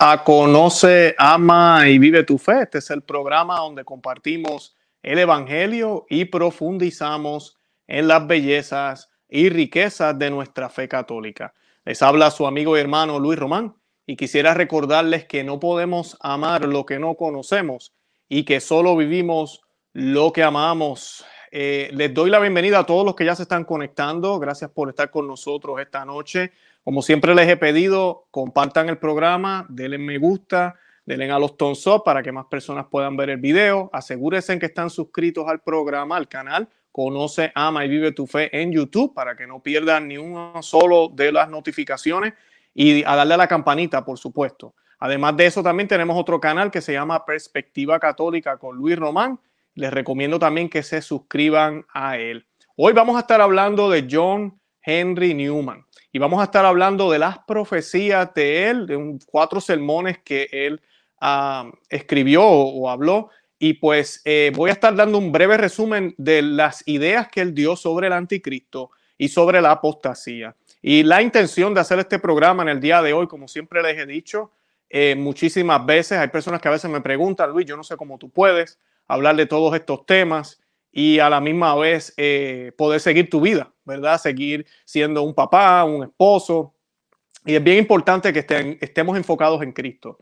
[0.00, 2.62] A Conoce, Ama y Vive tu Fe.
[2.64, 7.56] Este es el programa donde compartimos el Evangelio y profundizamos
[7.86, 11.54] en las bellezas y riquezas de nuestra fe católica.
[11.86, 13.74] Les habla su amigo y hermano Luis Román
[14.06, 17.94] y quisiera recordarles que no podemos amar lo que no conocemos
[18.28, 19.62] y que solo vivimos
[19.94, 21.24] lo que amamos.
[21.50, 24.38] Eh, les doy la bienvenida a todos los que ya se están conectando.
[24.38, 26.52] Gracias por estar con nosotros esta noche.
[26.84, 30.74] Como siempre les he pedido, compartan el programa, denle me gusta,
[31.06, 33.88] denle a los thumbs up para que más personas puedan ver el video.
[33.92, 36.68] Asegúrense que están suscritos al programa, al canal.
[36.90, 41.08] Conoce, ama y vive tu fe en YouTube para que no pierdan ni uno solo
[41.08, 42.34] de las notificaciones
[42.74, 44.74] y a darle a la campanita, por supuesto.
[44.98, 49.38] Además de eso, también tenemos otro canal que se llama Perspectiva Católica con Luis Román.
[49.76, 52.44] Les recomiendo también que se suscriban a él.
[52.74, 57.18] Hoy vamos a estar hablando de John Henry Newman y vamos a estar hablando de
[57.18, 60.80] las profecías de él, de cuatro sermones que él
[61.20, 63.30] ah, escribió o, habló.
[63.58, 67.54] Y pues eh, voy a estar dando un breve resumen de las ideas que él
[67.54, 70.54] dio sobre el anticristo y sobre la apostasía.
[70.82, 73.96] Y la intención de hacer este programa en el día de hoy, como siempre les
[73.96, 74.50] he dicho
[74.94, 78.18] eh, muchísimas veces, hay personas que a veces me preguntan, Luis, yo no sé cómo
[78.18, 80.60] tú puedes hablar de todos estos temas
[80.92, 84.20] y a la misma vez eh, poder seguir tu vida, ¿verdad?
[84.20, 86.74] Seguir siendo un papá, un esposo.
[87.46, 90.18] Y es bien importante que estén, estemos enfocados en Cristo.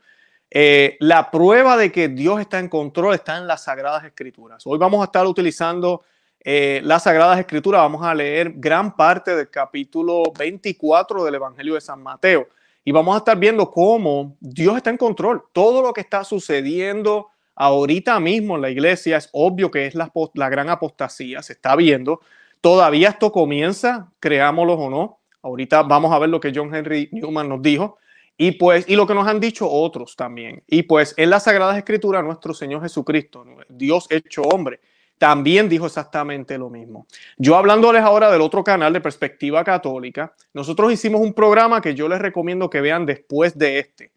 [0.48, 4.64] Eh, la prueba de que Dios está en control está en las Sagradas Escrituras.
[4.64, 6.02] Hoy vamos a estar utilizando
[6.38, 7.80] eh, las Sagradas Escrituras.
[7.80, 12.48] Vamos a leer gran parte del capítulo 24 del Evangelio de San Mateo.
[12.84, 15.42] Y vamos a estar viendo cómo Dios está en control.
[15.52, 17.28] Todo lo que está sucediendo
[17.60, 21.76] ahorita mismo en la iglesia es obvio que es la, la gran apostasía, se está
[21.76, 22.20] viendo.
[22.62, 25.18] Todavía esto comienza, creámoslo o no.
[25.42, 27.98] Ahorita vamos a ver lo que John Henry Newman nos dijo.
[28.38, 30.62] Y pues, y lo que nos han dicho otros también.
[30.66, 34.80] Y pues en las Sagradas Escrituras, nuestro Señor Jesucristo, Dios hecho hombre,
[35.18, 37.06] también dijo exactamente lo mismo.
[37.36, 42.08] Yo hablándoles ahora del otro canal de Perspectiva Católica, nosotros hicimos un programa que yo
[42.08, 44.12] les recomiendo que vean después de este.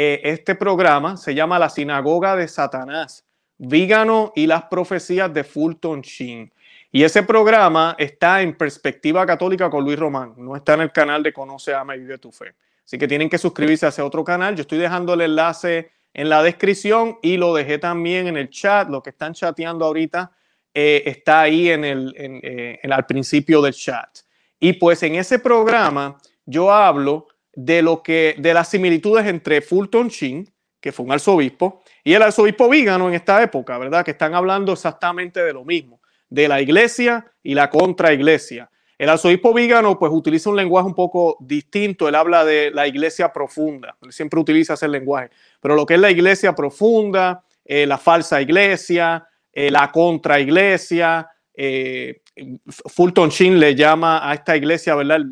[0.00, 3.26] Eh, este programa se llama La Sinagoga de Satanás,
[3.56, 6.52] Vígano y las profecías de Fulton Sheen.
[6.92, 11.24] Y ese programa está en Perspectiva Católica con Luis Román, no está en el canal
[11.24, 12.54] de Conoce, Ama y Vive tu Fe.
[12.84, 14.54] Así que tienen que suscribirse a ese otro canal.
[14.54, 18.88] Yo estoy dejando el enlace en la descripción y lo dejé también en el chat.
[18.88, 20.30] Lo que están chateando ahorita
[20.74, 24.20] eh, está ahí en el, eh, en, al principio del chat.
[24.60, 27.26] Y pues en ese programa yo hablo
[27.60, 30.48] de lo que de las similitudes entre Fulton Sheen,
[30.80, 34.04] que fue un arzobispo, y el arzobispo Vígano en esta época, ¿verdad?
[34.04, 38.70] Que están hablando exactamente de lo mismo, de la iglesia y la contraiglesia.
[38.96, 43.32] El arzobispo Vígano pues utiliza un lenguaje un poco distinto, él habla de la iglesia
[43.32, 45.30] profunda, él siempre utiliza ese lenguaje,
[45.60, 51.28] pero lo que es la iglesia profunda, eh, la falsa iglesia, eh, la contraiglesia,
[51.60, 52.22] eh,
[52.68, 55.22] Fulton Sheen le llama a esta iglesia, ¿verdad?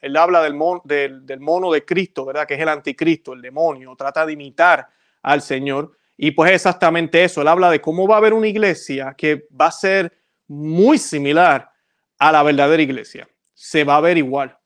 [0.00, 2.44] Él, habla del, del, mono de Cristo, ¿verdad?
[2.44, 4.88] Que es el anticristo, el demonio, trata de imitar
[5.22, 5.96] al Señor.
[6.16, 9.66] Y pues exactamente eso, él habla de cómo va a haber una iglesia que va
[9.66, 10.12] a ser
[10.48, 11.70] muy similar
[12.18, 13.28] a la verdadera iglesia.
[13.54, 14.58] Se va a ver igual,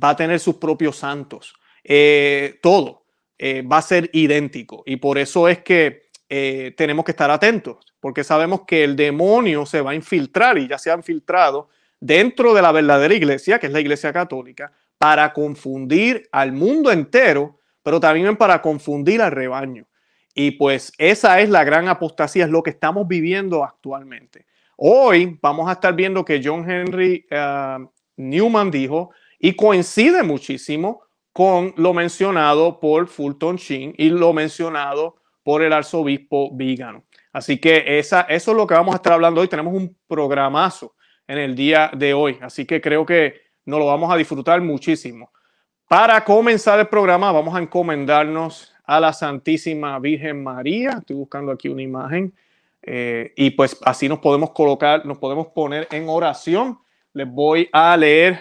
[0.00, 3.04] va a tener sus propios santos, eh, todo
[3.36, 4.84] eh, va a ser idéntico.
[4.86, 9.66] Y por eso es que eh, tenemos que estar atentos porque sabemos que el demonio
[9.66, 11.68] se va a infiltrar y ya se ha infiltrado
[12.00, 17.58] dentro de la verdadera iglesia, que es la iglesia católica, para confundir al mundo entero,
[17.82, 19.86] pero también para confundir al rebaño.
[20.34, 24.46] Y pues esa es la gran apostasía, es lo que estamos viviendo actualmente.
[24.76, 27.84] Hoy vamos a estar viendo que John Henry uh,
[28.16, 29.10] Newman dijo,
[29.40, 31.02] y coincide muchísimo
[31.32, 35.16] con lo mencionado por Fulton Sheen y lo mencionado
[35.48, 37.04] por el arzobispo Vígano.
[37.32, 39.48] Así que esa, eso es lo que vamos a estar hablando hoy.
[39.48, 40.94] Tenemos un programazo
[41.26, 43.32] en el día de hoy, así que creo que
[43.64, 45.32] nos lo vamos a disfrutar muchísimo.
[45.88, 50.98] Para comenzar el programa, vamos a encomendarnos a la Santísima Virgen María.
[50.98, 52.34] Estoy buscando aquí una imagen.
[52.82, 56.78] Eh, y pues así nos podemos colocar, nos podemos poner en oración.
[57.14, 58.38] Les voy a leer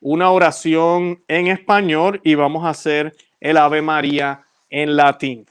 [0.00, 5.46] una oración en español y vamos a hacer el Ave María en latín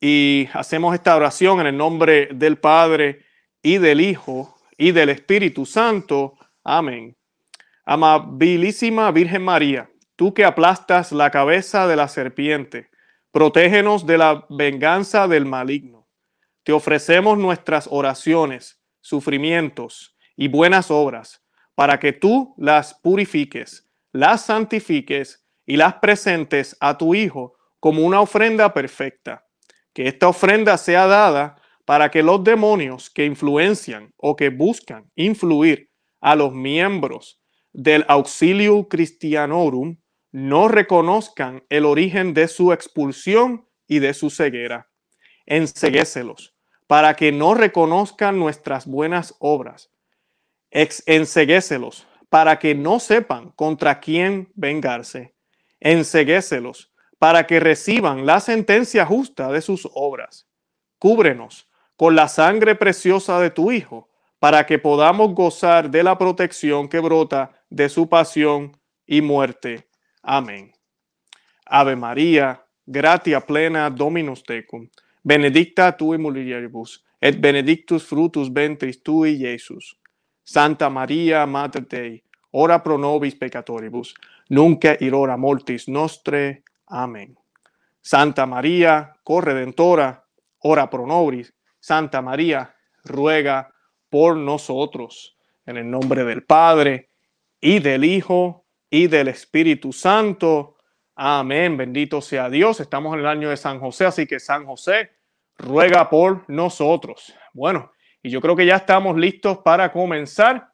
[0.00, 3.24] y hacemos esta oración en el nombre del Padre
[3.62, 6.34] y del Hijo y del Espíritu Santo.
[6.62, 7.16] Amén.
[7.84, 12.90] Amabilísima Virgen María, tú que aplastas la cabeza de la serpiente,
[13.32, 16.06] protégenos de la venganza del maligno.
[16.62, 21.42] Te ofrecemos nuestras oraciones, sufrimientos y buenas obras,
[21.74, 28.20] para que tú las purifiques, las santifiques y las presentes a tu Hijo como una
[28.20, 29.47] ofrenda perfecta.
[29.98, 35.90] Que esta ofrenda sea dada para que los demonios que influencian o que buscan influir
[36.20, 37.42] a los miembros
[37.72, 39.96] del auxilio cristianorum
[40.30, 44.88] no reconozcan el origen de su expulsión y de su ceguera.
[45.46, 46.54] Enseguéselos,
[46.86, 49.90] para que no reconozcan nuestras buenas obras.
[50.70, 55.34] Ex enseguéselos, para que no sepan contra quién vengarse.
[55.80, 60.46] Enseguéselos, para que reciban la sentencia justa de sus obras.
[60.98, 66.88] Cúbrenos con la sangre preciosa de tu Hijo, para que podamos gozar de la protección
[66.88, 69.88] que brota de su pasión y muerte.
[70.22, 70.72] Amén.
[71.66, 74.88] Ave María, gratia plena Dominus tecum,
[75.22, 79.98] benedicta tui mulieribus, et benedictus frutus ventris tui, Iesus.
[80.44, 82.22] Santa María, Mater Dei,
[82.52, 84.14] ora pro nobis peccatoribus,
[84.48, 86.62] nunc et hora mortis nostre.
[86.88, 87.36] Amén.
[88.00, 90.24] Santa María, corredentora,
[90.60, 91.54] ora pro nobis.
[91.78, 92.74] Santa María,
[93.04, 93.72] ruega
[94.08, 95.36] por nosotros.
[95.66, 97.10] En el nombre del Padre,
[97.60, 100.76] y del Hijo, y del Espíritu Santo.
[101.14, 101.76] Amén.
[101.76, 102.80] Bendito sea Dios.
[102.80, 105.10] Estamos en el año de San José, así que San José
[105.56, 107.34] ruega por nosotros.
[107.52, 107.92] Bueno,
[108.22, 110.72] y yo creo que ya estamos listos para comenzar.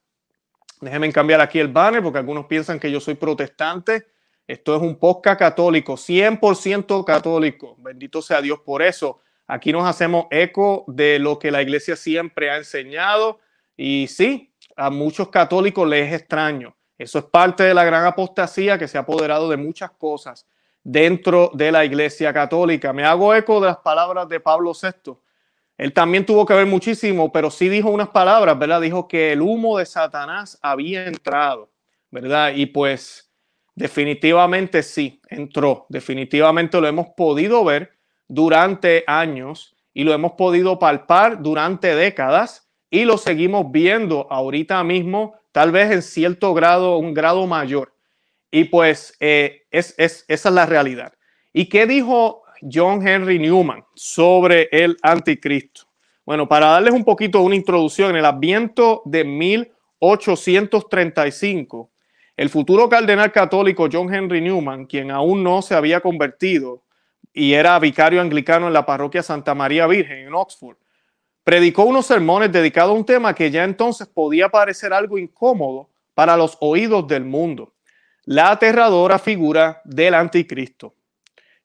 [0.80, 4.06] Déjenme cambiar aquí el banner porque algunos piensan que yo soy protestante.
[4.46, 7.76] Esto es un podcast católico, 100% católico.
[7.78, 9.20] Bendito sea Dios por eso.
[9.46, 13.40] Aquí nos hacemos eco de lo que la iglesia siempre ha enseñado.
[13.74, 16.76] Y sí, a muchos católicos les es extraño.
[16.98, 20.46] Eso es parte de la gran apostasía que se ha apoderado de muchas cosas
[20.82, 22.92] dentro de la iglesia católica.
[22.92, 25.16] Me hago eco de las palabras de Pablo VI.
[25.78, 28.82] Él también tuvo que ver muchísimo, pero sí dijo unas palabras, ¿verdad?
[28.82, 31.70] Dijo que el humo de Satanás había entrado,
[32.10, 32.52] ¿verdad?
[32.54, 33.23] Y pues
[33.74, 35.86] definitivamente sí, entró.
[35.88, 37.92] Definitivamente lo hemos podido ver
[38.28, 45.34] durante años y lo hemos podido palpar durante décadas y lo seguimos viendo ahorita mismo,
[45.52, 47.94] tal vez en cierto grado, un grado mayor.
[48.50, 51.12] Y pues eh, es, es, esa es la realidad.
[51.52, 55.82] ¿Y qué dijo John Henry Newman sobre el anticristo.
[56.24, 61.90] Bueno, para darles un poquito una introducción, en el Adviento de 1835,
[62.36, 66.82] el futuro cardenal católico John Henry Newman, quien aún no se había convertido
[67.32, 70.76] y era vicario anglicano en la parroquia Santa María Virgen en Oxford,
[71.44, 76.36] predicó unos sermones dedicados a un tema que ya entonces podía parecer algo incómodo para
[76.36, 77.74] los oídos del mundo,
[78.24, 80.94] la aterradora figura del anticristo.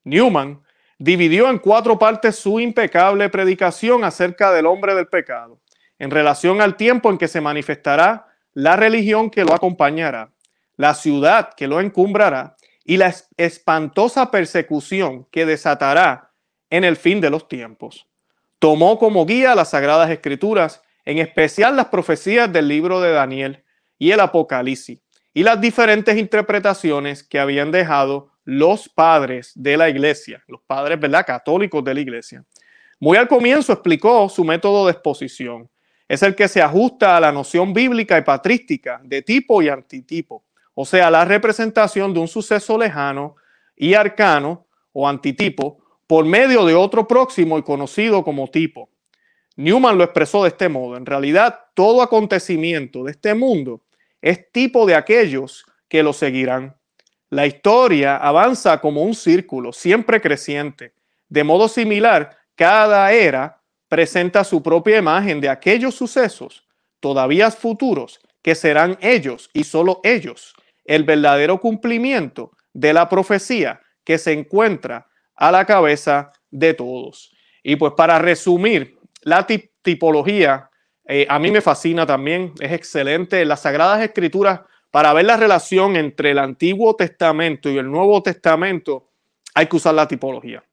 [0.03, 0.61] Newman
[0.97, 5.59] dividió en cuatro partes su impecable predicación acerca del hombre del pecado,
[5.97, 10.31] en relación al tiempo en que se manifestará la religión que lo acompañará,
[10.79, 12.55] la ciudad que lo encumbrará
[12.85, 16.31] y la espantosa persecución que desatará
[16.69, 18.07] en el fin de los tiempos.
[18.59, 23.65] Tomó como guía las sagradas escrituras, en especial las profecías del libro de Daniel
[23.97, 25.01] y el Apocalipsis,
[25.33, 31.25] y las diferentes interpretaciones que habían dejado los padres de la iglesia, los padres ¿verdad?
[31.25, 32.45] católicos de la iglesia.
[33.01, 35.69] Muy al comienzo explicó su método de exposición.
[36.07, 40.45] Es el que se ajusta a la noción bíblica y patrística de tipo y antitipo,
[40.81, 43.35] o sea, la representación de un suceso lejano
[43.75, 48.89] y arcano o antitipo por medio de otro próximo y conocido como tipo.
[49.57, 50.95] Newman lo expresó de este modo.
[50.95, 53.81] En realidad, todo acontecimiento de este mundo
[54.21, 56.77] es tipo de aquellos que lo seguirán.
[57.29, 60.93] La historia avanza como un círculo, siempre creciente.
[61.27, 63.59] De modo similar, cada era
[63.89, 66.65] presenta su propia imagen de aquellos sucesos
[67.01, 70.53] todavía futuros que serán ellos y solo ellos
[70.89, 77.31] el verdadero cumplimiento de la profecía que se encuentra a la cabeza de todos.
[77.61, 80.69] Y pues para resumir, la tipología
[81.05, 83.45] eh, a mí me fascina también, es excelente.
[83.45, 89.09] Las Sagradas Escrituras para ver la relación entre el Antiguo Testamento y el Nuevo Testamento,
[89.53, 90.63] hay que usar la tipología.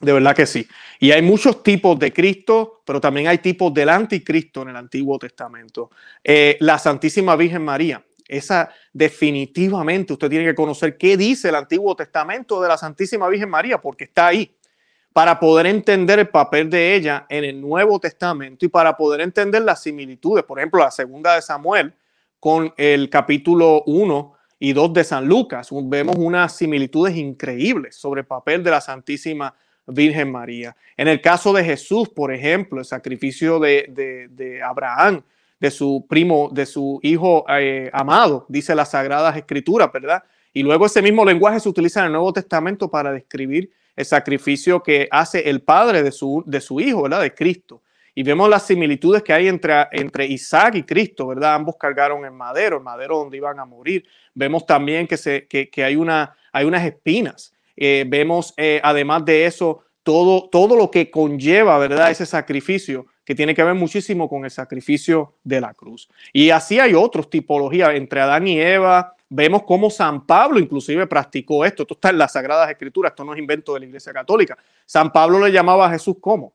[0.00, 0.66] De verdad que sí.
[0.98, 5.18] Y hay muchos tipos de Cristo, pero también hay tipos del anticristo en el Antiguo
[5.18, 5.90] Testamento.
[6.24, 11.94] Eh, la Santísima Virgen María, esa definitivamente usted tiene que conocer qué dice el Antiguo
[11.94, 14.54] Testamento de la Santísima Virgen María, porque está ahí,
[15.12, 19.62] para poder entender el papel de ella en el Nuevo Testamento y para poder entender
[19.62, 20.44] las similitudes.
[20.44, 21.92] Por ejemplo, la segunda de Samuel
[22.38, 25.68] con el capítulo 1 y 2 de San Lucas.
[25.72, 29.54] Vemos unas similitudes increíbles sobre el papel de la Santísima
[29.86, 30.76] Virgen María.
[30.96, 35.22] En el caso de Jesús, por ejemplo, el sacrificio de, Abraham,
[35.60, 40.24] de su primo, de su hijo eh, amado, dice las Sagradas Escrituras, ¿verdad?
[40.52, 44.82] Y luego ese mismo lenguaje se utiliza en el Nuevo Testamento para describir el sacrificio
[44.82, 47.20] que hace el padre de su, de su hijo, ¿verdad?
[47.20, 47.82] De Cristo.
[48.14, 51.54] Y vemos las similitudes que hay entre, entre Isaac y Cristo, ¿verdad?
[51.54, 54.04] Ambos cargaron el madero, el madero donde iban a morir.
[54.34, 57.52] Vemos también que, se, que, que hay, una, hay unas espinas.
[57.76, 62.10] Eh, vemos, eh, además de eso, todo, todo lo que conlleva, ¿verdad?
[62.10, 66.08] Ese sacrificio que tiene que ver muchísimo con el sacrificio de la cruz.
[66.32, 69.14] Y así hay otros tipologías entre Adán y Eva.
[69.28, 71.82] Vemos cómo San Pablo inclusive practicó esto.
[71.82, 74.56] Esto está en las Sagradas Escrituras, esto no es invento de la Iglesia Católica.
[74.84, 76.54] San Pablo le llamaba a Jesús como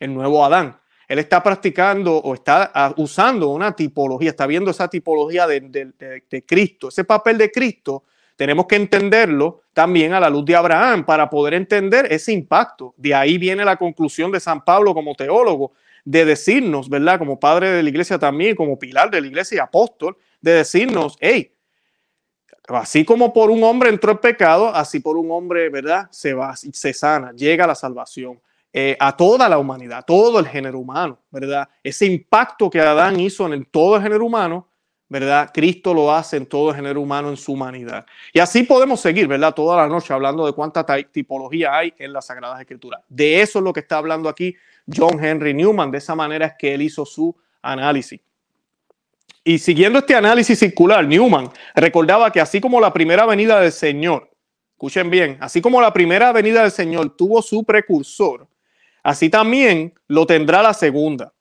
[0.00, 0.76] el nuevo Adán.
[1.08, 6.44] Él está practicando o está ah, usando una tipología, está viendo esa tipología de, de
[6.44, 8.02] Cristo, ese papel de Cristo
[8.36, 12.94] tenemos que entenderlo también a la luz de Abraham para poder entender ese impacto.
[12.96, 15.72] De ahí viene la conclusión de San Pablo como teólogo,
[16.06, 17.18] de decirnos, ¿verdad?
[17.18, 21.16] Como padre de la iglesia también, como pilar de la iglesia y apóstol, de decirnos,
[21.20, 21.52] hey,
[22.68, 26.06] así como por un hombre entró el pecado, así por un hombre, ¿verdad?
[26.12, 28.40] Se va, se sana, llega la salvación.
[28.72, 31.68] Eh, a toda la humanidad, todo el género humano, ¿verdad?
[31.82, 34.68] Ese impacto que Adán hizo en todo el género humano,
[35.08, 35.50] ¿verdad?
[35.52, 38.06] Cristo lo hace en todo el género humano en su humanidad.
[38.32, 39.54] Y así podemos seguir, ¿verdad?
[39.54, 43.00] Toda la noche hablando de cuánta tipología hay en las Sagradas Escrituras.
[43.08, 44.54] De eso es lo que está hablando aquí
[44.94, 45.90] John Henry Newman.
[45.90, 48.20] De esa manera es que él hizo su análisis.
[49.44, 54.28] Y siguiendo este análisis circular, Newman recordaba que así como la primera venida del Señor,
[54.72, 58.48] escuchen bien, así como la primera venida del Señor tuvo su precursor,
[59.04, 61.32] así también lo tendrá la segunda.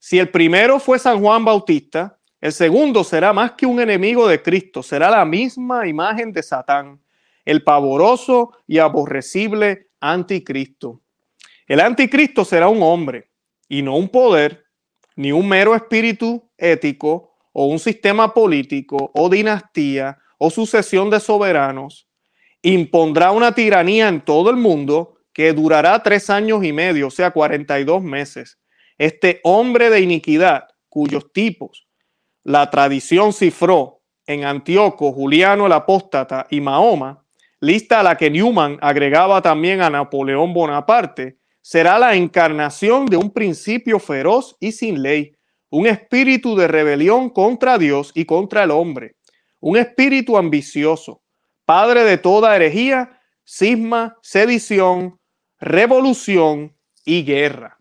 [0.00, 4.42] Si el primero fue San Juan Bautista, el segundo será más que un enemigo de
[4.42, 7.00] Cristo, será la misma imagen de Satán,
[7.44, 11.00] el pavoroso y aborrecible anticristo.
[11.66, 13.30] El anticristo será un hombre
[13.68, 14.66] y no un poder,
[15.16, 22.08] ni un mero espíritu ético o un sistema político o dinastía o sucesión de soberanos.
[22.62, 27.30] Impondrá una tiranía en todo el mundo que durará tres años y medio, o sea,
[27.30, 28.58] 42 meses.
[28.98, 31.84] Este hombre de iniquidad, cuyos tipos
[32.44, 37.24] la tradición cifró en Antíoco, Juliano el Apóstata y Mahoma,
[37.60, 43.30] lista a la que Newman agregaba también a Napoleón Bonaparte, será la encarnación de un
[43.30, 45.34] principio feroz y sin ley,
[45.70, 49.16] un espíritu de rebelión contra Dios y contra el hombre,
[49.60, 51.22] un espíritu ambicioso,
[51.64, 55.18] padre de toda herejía, cisma, sedición,
[55.58, 57.78] revolución y guerra.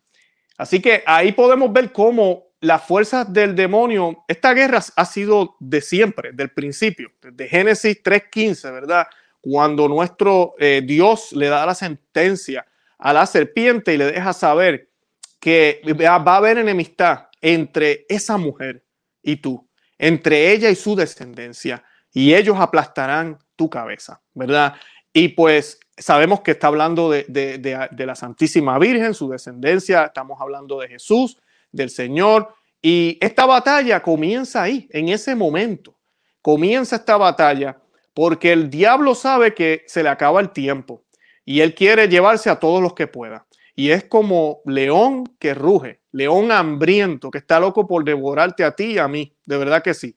[0.57, 5.81] Así que ahí podemos ver cómo las fuerzas del demonio, esta guerra ha sido de
[5.81, 9.07] siempre, del principio, desde Génesis 3.15, ¿verdad?
[9.41, 12.65] Cuando nuestro eh, Dios le da la sentencia
[13.03, 14.89] a la serpiente y le deja saber
[15.37, 18.85] que va a haber enemistad entre esa mujer
[19.21, 19.67] y tú,
[19.97, 21.83] entre ella y su descendencia,
[22.13, 24.75] y ellos aplastarán tu cabeza, ¿verdad?
[25.11, 30.79] Y pues sabemos que está hablando de, de la Santísima Virgen, su descendencia, estamos hablando
[30.79, 31.37] de Jesús,
[31.73, 32.55] del Señor.
[32.81, 35.99] Y esta batalla comienza ahí, en ese momento.
[36.41, 37.77] Comienza esta batalla
[38.13, 41.02] porque el diablo sabe que se le acaba el tiempo
[41.45, 43.45] y él quiere llevarse a todos los que pueda.
[43.75, 48.93] Y es como león que ruge, león hambriento que está loco por devorarte a ti
[48.93, 50.15] y a mí, de verdad que sí.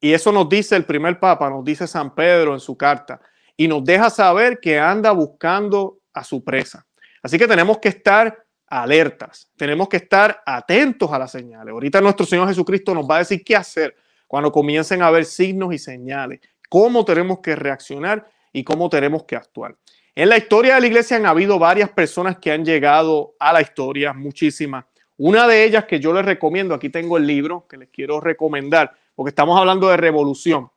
[0.00, 3.20] Y eso nos dice el primer papa, nos dice San Pedro en su carta,
[3.56, 6.86] y nos deja saber que anda buscando a su presa.
[7.22, 9.50] Así que tenemos que estar alertas.
[9.56, 11.72] Tenemos que estar atentos a las señales.
[11.72, 15.72] Ahorita nuestro Señor Jesucristo nos va a decir qué hacer cuando comiencen a haber signos
[15.72, 19.76] y señales, cómo tenemos que reaccionar y cómo tenemos que actuar.
[20.18, 23.60] En la historia de la iglesia han habido varias personas que han llegado a la
[23.60, 24.86] historia, muchísimas.
[25.18, 28.96] Una de ellas que yo les recomiendo, aquí tengo el libro que les quiero recomendar,
[29.14, 30.70] porque estamos hablando de revolución.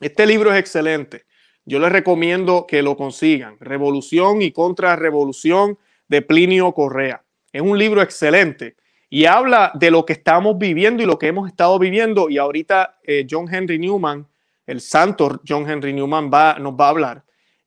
[0.00, 1.26] Este libro es excelente.
[1.64, 3.56] Yo les recomiendo que lo consigan.
[3.60, 7.22] Revolución y contrarrevolución de Plinio Correa.
[7.52, 8.74] Es un libro excelente
[9.08, 12.28] y habla de lo que estamos viviendo y lo que hemos estado viviendo.
[12.28, 14.26] Y ahorita eh, John Henry Newman,
[14.66, 17.25] el santo John Henry Newman, va, nos va a hablar.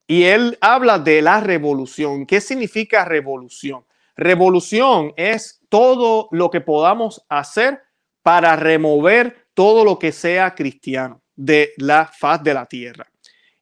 [0.09, 2.25] Y él habla de la revolución.
[2.25, 3.85] ¿Qué significa revolución?
[4.17, 7.83] Revolución es todo lo que podamos hacer
[8.23, 13.05] para remover todo lo que sea cristiano de la faz de la tierra.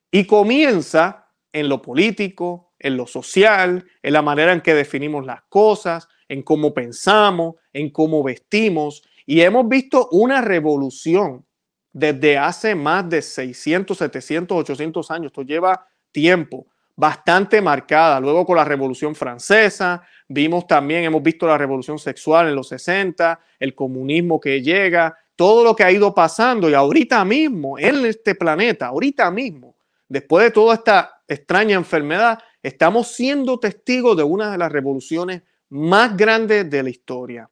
[0.10, 5.42] Y comienza en lo político, en lo social, en la manera en que definimos las
[5.50, 9.04] cosas, en cómo pensamos, en cómo vestimos.
[9.26, 11.46] Y hemos visto una revolución
[11.92, 15.26] desde hace más de 600, 700, 800 años.
[15.26, 18.20] Esto lleva tiempo bastante marcada.
[18.20, 23.40] Luego con la Revolución Francesa, vimos también, hemos visto la Revolución Sexual en los 60,
[23.60, 28.34] el comunismo que llega, todo lo que ha ido pasando y ahorita mismo en este
[28.34, 29.76] planeta, ahorita mismo,
[30.10, 36.18] después de toda esta extraña enfermedad, estamos siendo testigos de una de las revoluciones más
[36.18, 37.50] grandes de la historia.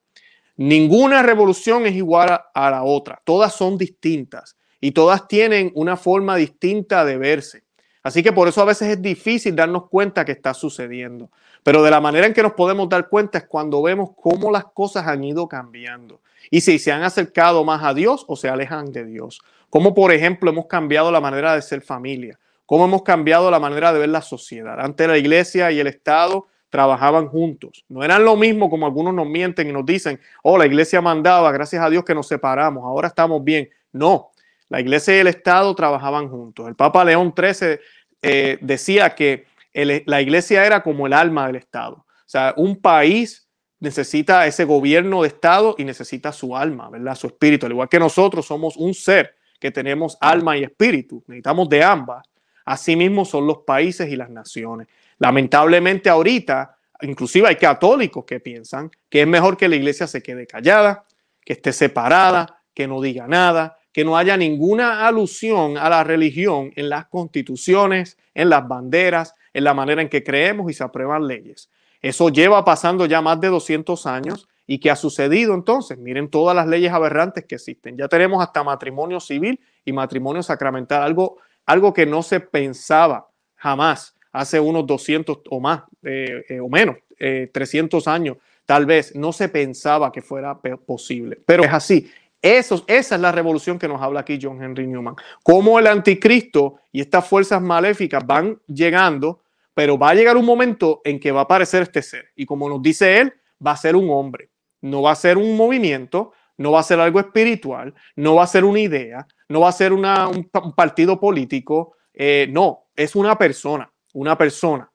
[0.58, 6.38] Ninguna revolución es igual a, la otra, todas son distintas y todas tienen una forma
[6.38, 7.65] distinta de verse.
[8.06, 11.32] Así que por eso a veces es difícil darnos cuenta que está sucediendo.
[11.64, 14.66] Pero de la manera en que nos podemos dar cuenta es cuando vemos cómo las
[14.66, 16.22] cosas han ido cambiando
[16.52, 19.42] y si se han acercado más a Dios o se alejan de Dios.
[19.72, 23.92] Como por ejemplo hemos cambiado la manera de ser familia, cómo hemos cambiado la manera
[23.92, 24.80] de ver la sociedad.
[24.80, 27.86] Antes la iglesia y el Estado trabajaban juntos.
[27.90, 31.52] No eran lo mismo como algunos nos mienten y nos dicen, oh, la iglesia mandaba,
[31.52, 33.68] gracias a Dios que nos separamos, ahora estamos bien.
[33.92, 34.30] No,
[34.68, 36.68] la iglesia y el Estado trabajaban juntos.
[36.68, 37.80] El Papa León XIII
[38.26, 41.96] eh, decía que la iglesia era como el alma del Estado.
[41.96, 43.48] O sea, un país
[43.80, 47.16] necesita ese gobierno de Estado y necesita su alma, ¿verdad?
[47.16, 47.66] Su espíritu.
[47.66, 52.28] Al igual que nosotros somos un ser que tenemos alma y espíritu, necesitamos de ambas.
[52.66, 54.88] Asimismo son los países y las naciones.
[55.20, 60.48] Lamentablemente ahorita, inclusive hay católicos que piensan que es mejor que la iglesia se quede
[60.48, 61.06] callada,
[61.44, 66.74] que esté separada, que no diga nada, que no haya ninguna alusión a la religión
[66.76, 71.26] en las constituciones, en las banderas, en la manera en que creemos y se aprueban
[71.26, 71.70] leyes.
[72.02, 74.50] Eso lleva pasando ya más de 200 años.
[74.68, 75.98] ¿Y qué ha sucedido entonces?
[75.98, 77.96] Miren todas las leyes aberrantes que existen.
[77.96, 84.14] Ya tenemos hasta matrimonio civil y matrimonio sacramental, algo, algo que no se pensaba jamás
[84.34, 89.32] hace unos 200 o más, eh, eh, o menos, 300 eh, años, tal vez no
[89.32, 91.40] se pensaba que fuera posible.
[91.46, 92.12] Pero es así.
[92.46, 95.16] Eso, esa es la revolución que nos habla aquí John Henry Newman.
[95.44, 99.42] Cómo el anticristo y estas fuerzas maléficas van llegando
[99.76, 102.32] pero va a llegar un momento en que va a aparecer este ser.
[102.36, 103.34] Y como nos dice él,
[103.64, 104.50] va a ser un hombre.
[104.82, 108.48] No va a ser un movimiento, no va a ser algo espiritual, no va a
[108.48, 111.98] ser una idea, no va a ser un, partido político.
[112.14, 114.90] Eh, no, es una persona, una persona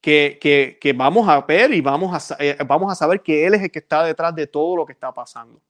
[0.00, 3.70] que, vamos a ver y vamos a, eh, vamos a saber que él es el
[3.70, 5.62] que está detrás de todo lo que está pasando.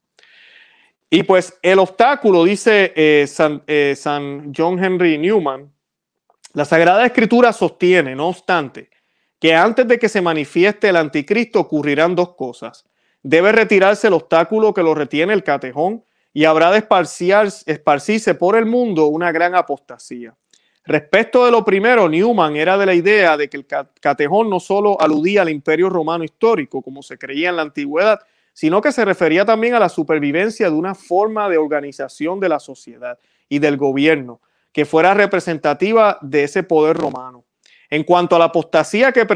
[1.09, 5.71] Y pues el obstáculo, dice eh, San John Henry Newman,
[6.53, 8.89] la Sagrada Escritura sostiene, no obstante,
[9.39, 12.85] que antes de que se manifieste el anticristo ocurrirán dos cosas.
[13.21, 18.65] Debe retirarse el obstáculo que lo retiene el catejón y habrá de esparcirse por el
[18.65, 20.35] mundo una gran apostasía.
[20.83, 24.99] Respecto de lo primero, Newman era de la idea de que el catejón no solo
[24.99, 28.19] aludía al imperio romano histórico, como se creía en la antigüedad,
[28.57, 32.59] sino que se refería también a la supervivencia de una forma de organización de la
[32.59, 34.41] sociedad y del gobierno,
[34.71, 37.45] que fuera representativa de ese poder romano.
[37.87, 39.27] En cuanto a la apostasía que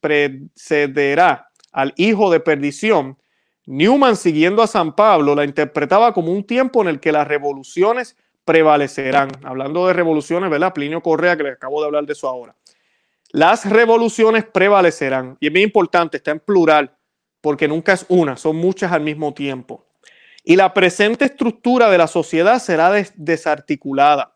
[0.00, 3.16] precederá al hijo de perdición,
[3.66, 8.16] Newman, siguiendo a San Pablo, la interpretaba como un tiempo en el que las revoluciones
[8.44, 9.30] prevalecerán.
[9.44, 10.74] Hablando de revoluciones, ¿verdad?
[10.74, 12.56] Plinio Correa, que le acabo de hablar de eso ahora.
[13.30, 15.36] Las revoluciones prevalecerán.
[15.38, 16.95] Y es bien importante, está en plural,
[17.46, 19.86] porque nunca es una, son muchas al mismo tiempo.
[20.42, 24.34] Y la presente estructura de la sociedad será desarticulada.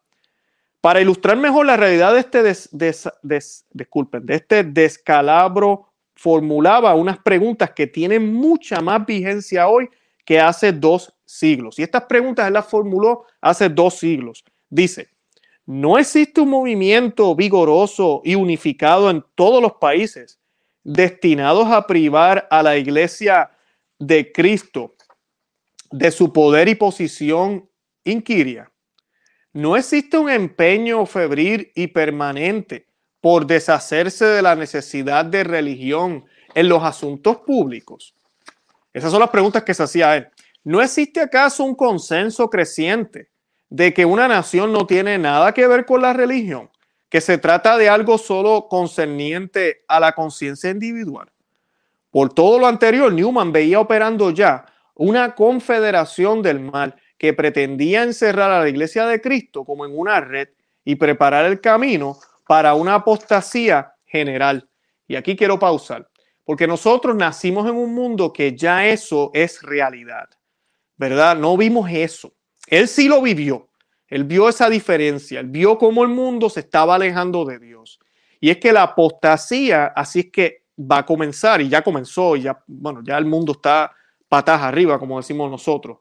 [0.80, 3.40] Para ilustrar mejor la realidad de este,
[3.72, 9.88] disculpen, de este descalabro, formulaba unas preguntas que tienen mucha más vigencia hoy
[10.24, 11.80] que hace dos siglos.
[11.80, 14.44] Y estas preguntas él las formuló hace dos siglos.
[14.68, 15.08] Dice,
[15.66, 20.39] no existe un movimiento vigoroso y unificado en todos los países
[20.82, 23.50] destinados a privar a la iglesia
[23.98, 24.94] de Cristo
[25.90, 27.68] de su poder y posición
[28.04, 28.70] inquiria
[29.52, 32.86] no existe un empeño febril y permanente
[33.20, 38.14] por deshacerse de la necesidad de religión en los asuntos públicos.
[38.92, 40.28] Esas son las preguntas que se hacía él.
[40.62, 43.30] ¿No existe acaso un consenso creciente
[43.68, 46.69] de que una nación no tiene nada que ver con la religión?
[47.10, 51.30] Que se trata de algo solo concerniente a la conciencia individual.
[52.10, 58.50] Por todo lo anterior, Newman veía operando ya una confederación del mal que pretendía encerrar
[58.50, 60.48] a la iglesia de Cristo como en una red
[60.84, 64.68] y preparar el camino para una apostasía general.
[65.06, 66.08] Y aquí quiero pausar,
[66.44, 70.28] porque nosotros nacimos en un mundo que ya eso es realidad,
[70.96, 71.36] ¿verdad?
[71.36, 72.34] No vimos eso.
[72.66, 73.69] Él sí lo vivió.
[74.10, 78.00] Él vio esa diferencia, él vio cómo el mundo se estaba alejando de Dios.
[78.40, 82.42] Y es que la apostasía, así es que va a comenzar y ya comenzó, y
[82.42, 83.92] ya, bueno, ya el mundo está
[84.28, 85.98] patas arriba, como decimos nosotros.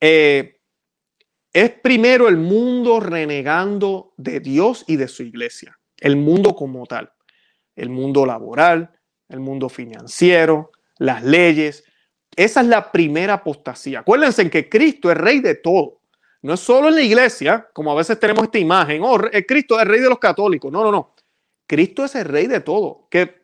[0.00, 0.58] Eh,
[1.52, 7.12] es primero el mundo renegando de Dios y de su iglesia, el mundo como tal,
[7.76, 8.90] el mundo laboral,
[9.28, 11.84] el mundo financiero, las leyes.
[12.34, 14.00] Esa es la primera apostasía.
[14.00, 16.01] Acuérdense en que Cristo es rey de todo.
[16.42, 19.86] No es solo en la iglesia, como a veces tenemos esta imagen, oh, Cristo es
[19.86, 20.72] rey de los católicos.
[20.72, 21.14] No, no, no.
[21.66, 23.42] Cristo es el rey de todo, que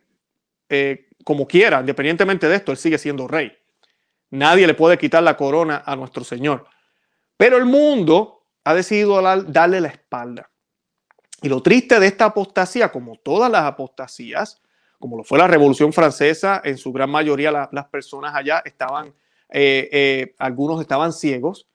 [0.67, 3.51] eh, como quiera, independientemente de esto, él sigue siendo rey.
[4.31, 6.65] Nadie le puede quitar la corona a nuestro Señor.
[7.37, 10.49] Pero el mundo ha decidido darle la espalda.
[11.41, 14.61] Y lo triste de esta apostasía, como todas las apostasías,
[14.99, 19.07] como lo fue la Revolución Francesa, en su gran mayoría las personas allá estaban,
[19.49, 21.68] eh, eh, algunos estaban ciegos,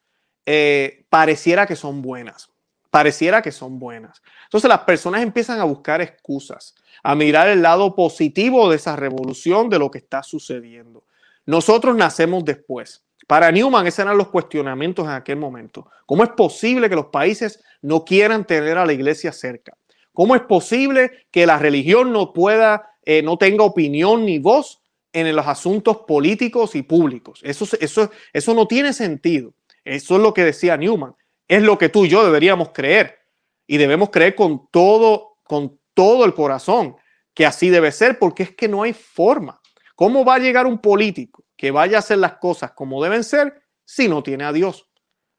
[0.46, 2.50] eh, pareciera que son buenas,
[2.90, 4.22] pareciera que son buenas.
[4.44, 9.68] Entonces las personas empiezan a buscar excusas, a mirar el lado positivo de esa revolución,
[9.68, 11.04] de lo que está sucediendo.
[11.46, 13.04] Nosotros nacemos después.
[13.26, 15.88] Para Newman, esos eran los cuestionamientos en aquel momento.
[16.06, 19.76] ¿Cómo es posible que los países no quieran tener a la iglesia cerca?
[20.12, 24.80] ¿Cómo es posible que la religión no pueda, eh, no tenga opinión ni voz
[25.12, 27.40] en los asuntos políticos y públicos?
[27.42, 29.54] Eso, eso, eso no tiene sentido.
[29.84, 31.14] Eso es lo que decía Newman.
[31.46, 33.18] Es lo que tú y yo deberíamos creer.
[33.66, 36.96] Y debemos creer con todo, con todo el corazón
[37.34, 39.60] que así debe ser, porque es que no hay forma.
[39.94, 43.62] ¿Cómo va a llegar un político que vaya a hacer las cosas como deben ser
[43.84, 44.88] si no tiene a Dios?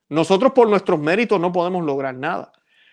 [0.10, 2.52] Nosotros por nuestros méritos no podemos lograr nada.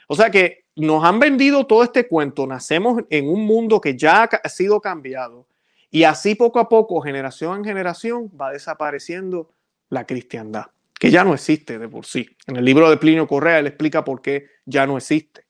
[0.09, 4.25] O sea que nos han vendido todo este cuento, nacemos en un mundo que ya
[4.25, 5.47] ha sido cambiado
[5.91, 9.51] y así poco a poco, generación en generación, va desapareciendo
[9.91, 10.67] la cristiandad,
[11.03, 12.29] que ya no existe de por sí.
[12.47, 15.47] En el libro de Plinio Correa él explica por qué ya no existe.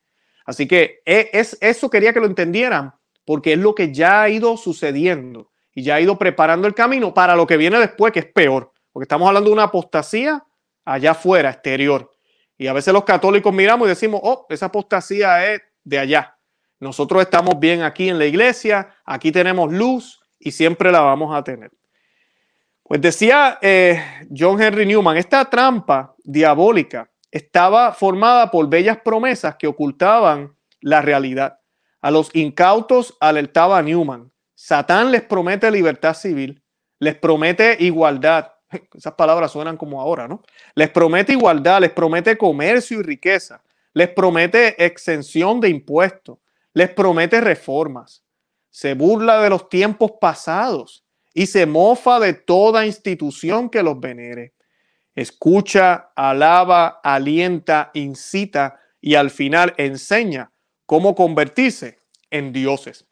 [0.47, 2.95] Así que e, es, eso quería que lo entendieran,
[3.27, 7.13] porque es lo que ya ha ido sucediendo y ya ha ido preparando el camino
[7.13, 10.43] para lo que viene después, que es peor, porque estamos hablando de una apostasía
[10.87, 12.11] allá afuera, exterior.
[12.57, 16.39] Y a veces los católicos miramos y decimos, oh, esa apostasía es de allá.
[16.81, 21.45] Nosotros estamos bien aquí en la iglesia, aquí tenemos luz y siempre la vamos a
[21.45, 21.71] tener.
[22.93, 24.05] Pues decía eh,
[24.37, 31.59] John Henry Newman, esta trampa diabólica estaba formada por bellas promesas que ocultaban la realidad.
[32.03, 34.31] A los incautos alertaba Newman.
[34.55, 36.63] Satán les promete libertad civil,
[36.99, 38.53] les promete igualdad.
[38.95, 40.43] Esas palabras suenan como ahora, ¿no?
[40.75, 43.63] Les promete igualdad, les promete comercio y riqueza,
[43.95, 46.41] les promete exención de impuestos,
[46.75, 48.23] les promete reformas.
[48.69, 51.03] Se burla de los tiempos pasados
[51.35, 54.55] y se mofa de toda institución que los venere.
[55.15, 60.53] Escucha, alaba, alienta, incita y al final enseña
[60.87, 63.07] cómo convertirse en dioses.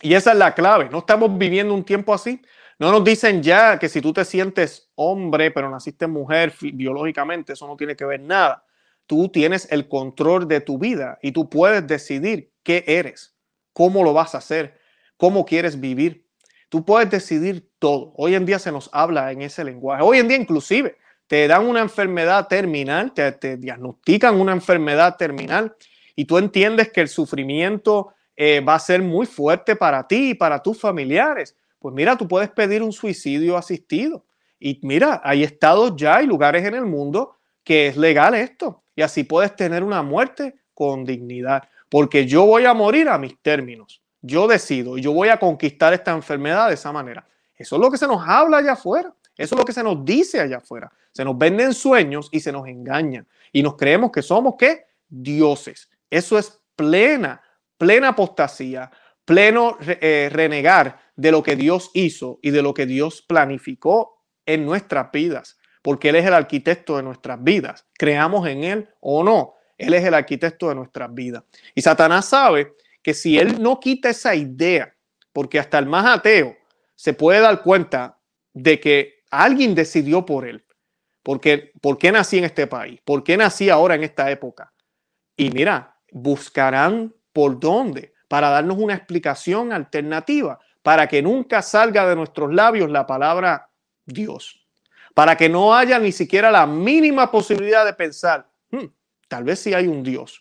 [0.00, 0.88] Y esa es la clave.
[0.90, 2.40] No estamos viviendo un tiempo así.
[2.78, 7.66] No nos dicen ya que si tú te sientes hombre, pero naciste mujer biológicamente, eso
[7.66, 8.64] no tiene que ver nada.
[9.06, 13.34] Tú tienes el control de tu vida y tú puedes decidir qué eres,
[13.72, 14.78] cómo lo vas a hacer,
[15.16, 16.27] cómo quieres vivir.
[16.68, 18.12] Tú puedes decidir todo.
[18.16, 20.02] Hoy en día se nos habla en ese lenguaje.
[20.02, 25.74] Hoy en día inclusive te dan una enfermedad terminal, te, diagnostican una enfermedad terminal
[26.14, 30.34] y tú entiendes que el sufrimiento eh, va a ser muy fuerte para ti y
[30.34, 31.56] para tus familiares.
[31.78, 34.24] Pues mira, tú puedes pedir un suicidio asistido.
[34.60, 38.82] Y mira, hay estados ya y lugares en el mundo que es legal esto.
[38.96, 41.68] Y así puedes tener una muerte con dignidad.
[41.88, 44.02] Porque yo voy a morir a mis términos.
[44.20, 47.26] Yo decido yo voy a conquistar esta enfermedad de esa manera.
[47.56, 49.12] Eso es lo que se nos habla allá afuera.
[49.36, 50.92] Eso es lo que se nos dice allá afuera.
[51.12, 53.26] Se nos venden sueños y se nos engañan.
[53.52, 54.86] Y nos creemos que somos, ¿qué?
[55.08, 55.88] Dioses.
[56.10, 57.42] Eso es plena
[57.78, 58.90] plena apostasía,
[59.24, 64.66] pleno eh, renegar de lo que Dios hizo y de lo que Dios planificó en
[64.66, 69.54] nuestras vidas, porque Él es el arquitecto de nuestras vidas, creamos en Él o no,
[69.78, 71.44] Él es el arquitecto de nuestras vidas.
[71.74, 74.94] Y Satanás sabe que si Él no quita esa idea,
[75.32, 76.56] porque hasta el más ateo
[76.94, 78.18] se puede dar cuenta
[78.52, 80.64] de que alguien decidió por Él,
[81.22, 83.00] porque ¿por qué nací en este país?
[83.04, 84.72] ¿Por qué nací ahora en esta época?
[85.36, 92.16] Y mira, buscarán por dónde, para darnos una explicación alternativa, para que nunca salga de
[92.16, 93.70] nuestros labios la palabra
[94.04, 94.66] Dios,
[95.14, 98.86] para que no haya ni siquiera la mínima posibilidad de pensar, hmm,
[99.28, 100.40] tal vez sí hay un Dios.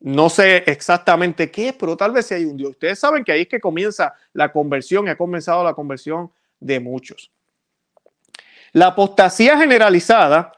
[0.00, 2.70] No sé exactamente qué, pero tal vez sí hay un Dios.
[2.70, 6.30] Ustedes saben que ahí es que comienza la conversión y ha comenzado la conversión
[6.60, 7.30] de muchos.
[8.72, 10.52] La apostasía generalizada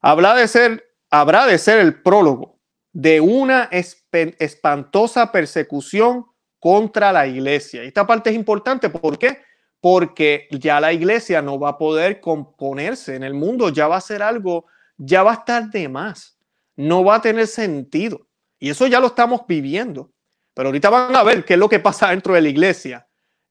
[0.00, 2.58] habrá de ser, habrá de ser el prólogo
[2.92, 6.26] de una espantosa persecución
[6.58, 7.82] contra la iglesia.
[7.82, 9.38] Esta parte es importante, ¿por qué?
[9.80, 14.00] Porque ya la iglesia no va a poder componerse en el mundo, ya va a
[14.00, 14.66] ser algo,
[14.98, 16.36] ya va a estar de más,
[16.76, 18.26] no va a tener sentido.
[18.60, 20.12] Y eso ya lo estamos viviendo.
[20.54, 23.08] Pero ahorita van a ver qué es lo que pasa dentro de la iglesia.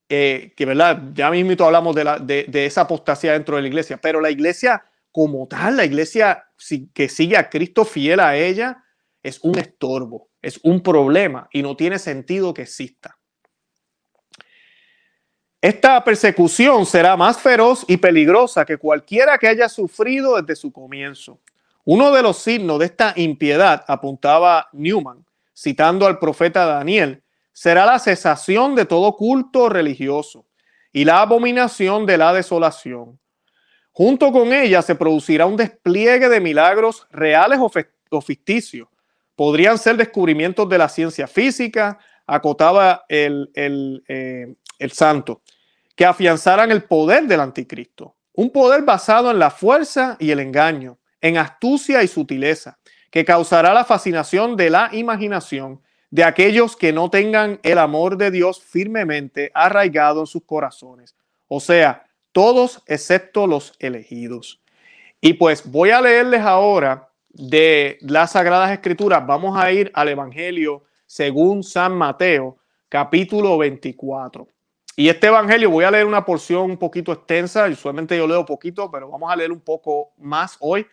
[0.08, 3.68] Eh, que verdad, ya mismo hablamos de, la, de, de, esa apostasía dentro de la
[3.68, 6.46] iglesia, pero la iglesia como tal, la iglesia
[6.94, 8.84] que sigue a Cristo fiel a ella,
[9.22, 13.18] es un estorbo, es un problema y no tiene sentido que exista.
[15.62, 21.42] Esta persecución será más feroz y peligrosa que cualquiera que haya sufrido desde su comienzo.
[21.86, 28.00] Uno de los signos de esta impiedad, apuntaba Newman, citando al profeta Daniel, será la
[28.00, 30.46] cesación de todo culto religioso
[30.92, 33.20] y la abominación de la desolación.
[33.92, 37.60] Junto con ella se producirá un despliegue de milagros reales
[38.10, 38.88] o ficticios.
[39.36, 45.42] Podrían ser descubrimientos de la ciencia física, acotaba eh, el santo,
[45.96, 48.16] que afianzaran el poder del anticristo.
[48.34, 52.78] Un poder basado en la fuerza y el engaño, en astucia y sutileza,
[53.12, 58.32] que causará la fascinación de la imaginación de aquellos que no tengan el amor de
[58.32, 61.16] Dios firmemente arraigado en sus corazones.
[61.48, 64.62] O sea, todos excepto los elegidos.
[65.22, 69.26] Y pues voy a leerles ahora de las Sagradas Escrituras.
[69.26, 74.48] Vamos a ir al Evangelio según San Mateo, capítulo 24.
[74.96, 78.92] Y este Evangelio voy a leer una porción un poquito extensa, usualmente yo leo poquito,
[78.92, 80.86] pero vamos a leer un poco más hoy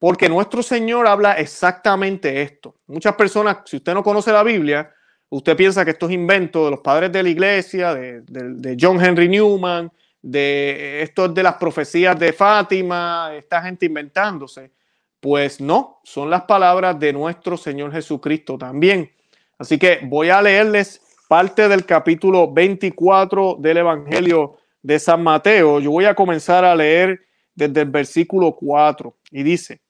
[0.00, 2.74] porque nuestro Señor habla exactamente esto.
[2.86, 4.90] Muchas personas, si usted no conoce la Biblia,
[5.28, 9.28] usted piensa que esto es invento de los padres de la iglesia, de, John Henry
[9.28, 14.72] Newman, de esto es de las profecías de Fátima, esta gente inventándose.
[15.20, 19.12] Pues no, son las palabras de nuestro Señor Jesucristo también.
[19.58, 25.78] Así que voy a leerles parte del capítulo 24 del Evangelio de San Mateo.
[25.78, 27.20] Yo voy a comenzar a leer
[27.54, 29.82] desde el versículo 4 y dice,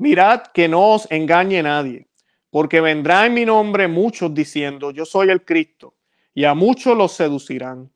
[0.00, 2.08] Mirad que no os engañe nadie,
[2.48, 5.94] porque vendrá en mi nombre muchos diciendo, yo soy el Cristo,
[6.32, 7.92] y a muchos los seducirán.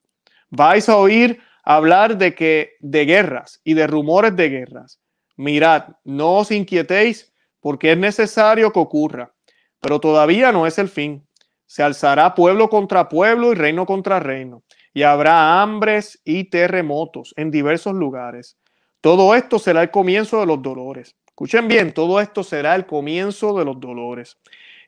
[0.50, 5.00] Vais a oír hablar de que de guerras y de rumores de guerras.
[5.38, 9.32] Mirad, no os inquietéis, porque es necesario que ocurra,
[9.80, 11.26] pero todavía no es el fin.
[11.64, 14.62] Se alzará pueblo contra pueblo y reino contra reino,
[14.92, 18.58] y habrá hambres y terremotos en diversos lugares.
[19.00, 21.16] Todo esto será el comienzo de los dolores.
[21.35, 24.38] Escuchen bien, todo esto será el comienzo de los dolores.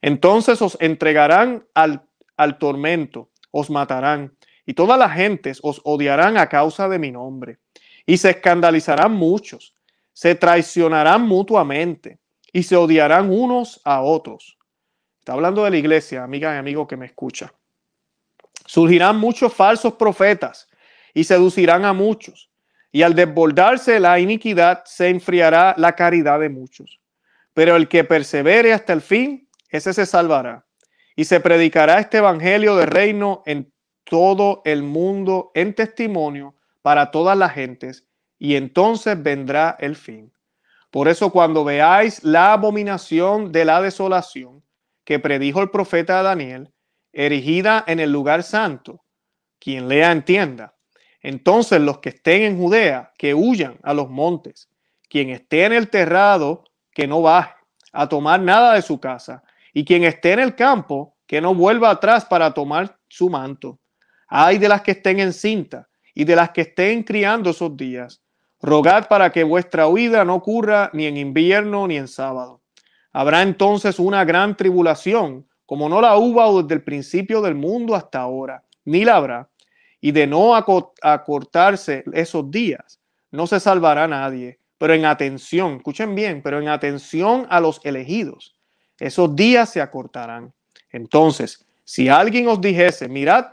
[0.01, 2.07] Entonces os entregarán al,
[2.37, 7.59] al tormento, os matarán, y todas las gentes os odiarán a causa de mi nombre.
[8.07, 9.75] Y se escandalizarán muchos,
[10.13, 12.21] se traicionarán mutuamente,
[12.53, 14.57] y se odiarán unos a otros.
[15.19, 17.53] Está hablando de la iglesia, amiga y amigo que me escucha.
[18.67, 20.69] Surgirán muchos falsos profetas
[21.13, 22.51] y seducirán a muchos
[22.92, 27.01] y al desbordarse la iniquidad se enfriará la caridad de muchos.
[27.53, 30.66] Pero el que persevere hasta el fin, ese se salvará.
[31.14, 33.72] Y se predicará este evangelio de reino en
[34.05, 38.07] todo el mundo en testimonio para todas las gentes,
[38.38, 40.33] y entonces vendrá el fin.
[40.90, 44.62] Por eso cuando veáis la abominación de la desolación
[45.05, 46.72] que predijo el profeta Daniel,
[47.12, 49.05] erigida en el lugar santo,
[49.59, 50.76] quien lea entienda
[51.27, 54.69] entonces los que estén en Judea, que huyan a los montes.
[55.09, 56.62] Quien esté en el terrado,
[56.93, 57.53] que no baje
[57.93, 59.43] a tomar nada de su casa.
[59.75, 63.81] Y quien esté en el campo, que no vuelva atrás para tomar su manto.
[64.29, 68.23] Hay de las que estén en cinta y de las que estén criando esos días.
[68.62, 72.62] Rogad para que vuestra huida no ocurra ni en invierno ni en sábado.
[73.12, 78.21] Habrá entonces una gran tribulación, como no la hubo desde el principio del mundo hasta
[78.21, 79.49] ahora, ni la habrá
[80.07, 83.01] y de no acortarse esos días,
[83.33, 84.61] no se salvará nadie.
[84.79, 88.55] Pero en atención, escuchen bien, pero en atención a los elegidos,
[89.01, 90.55] esos días se acortarán.
[90.92, 93.47] Entonces, si alguien os dijese, mirad,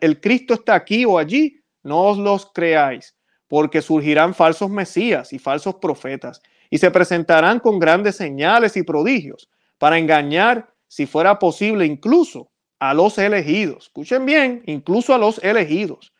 [0.00, 3.14] el Cristo está aquí o allí, no os los creáis,
[3.46, 9.48] porque surgirán falsos mesías y falsos profetas, y se presentarán con grandes señales y prodigios
[9.78, 12.50] para engañar, si fuera posible, incluso
[12.82, 13.84] a los elegidos.
[13.84, 16.12] Escuchen bien, incluso a los elegidos.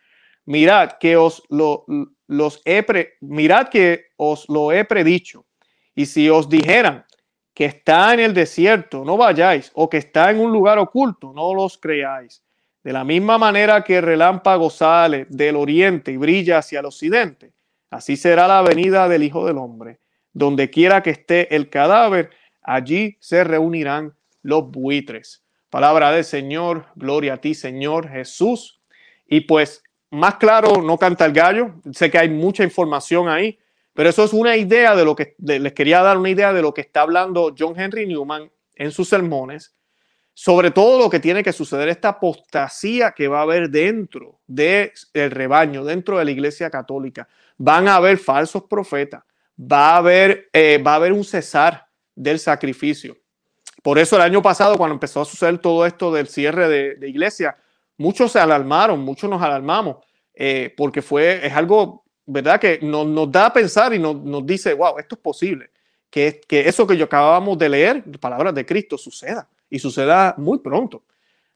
[0.45, 1.85] Mirad que os lo,
[2.29, 2.87] los he
[3.21, 5.45] mirad que os lo he predicho.
[5.97, 7.05] Y si os dijeran
[7.53, 11.53] que está en el desierto, no vayáis, o que está en un lugar oculto, no
[11.53, 12.45] los creáis.
[12.85, 17.55] De la misma manera que el relámpago sale del oriente y brilla hacia el occidente,
[17.91, 19.99] así será la venida del Hijo del Hombre.
[20.33, 22.31] Donde quiera que esté el cadáver,
[22.63, 25.42] allí se reunirán los buitres.
[25.73, 28.83] Palabra del Señor, gloria a ti, Señor Jesús.
[29.27, 31.77] Y pues, más claro, no canta el gallo.
[31.93, 33.59] Sé que hay mucha información ahí,
[33.95, 36.75] pero eso es una idea de lo que les quería dar una idea de lo
[36.75, 39.75] que está hablando John Henry Newman en sus sermones,
[40.35, 44.93] sobre todo lo que tiene que suceder, esta apostasía que va a haber dentro del
[45.15, 47.27] rebaño, dentro de la iglesia católica.
[47.57, 49.23] Van a haber falsos profetas,
[49.59, 53.17] va a haber, eh, va a haber un cesar del sacrificio.
[53.83, 57.57] Por eso el año pasado, cuando empezó a suceder todo esto del cierre de, iglesia,
[57.99, 59.97] muchos se alarmaron, muchos nos alarmamos,
[60.35, 62.61] eh, porque fue, es algo, ¿verdad?
[62.61, 65.71] Que nos, nos da a pensar y nos, nos, dice, wow, esto es posible,
[66.09, 70.61] que, que eso que yo acabamos de leer, palabras de Cristo, suceda y suceda muy
[70.61, 71.03] pronto.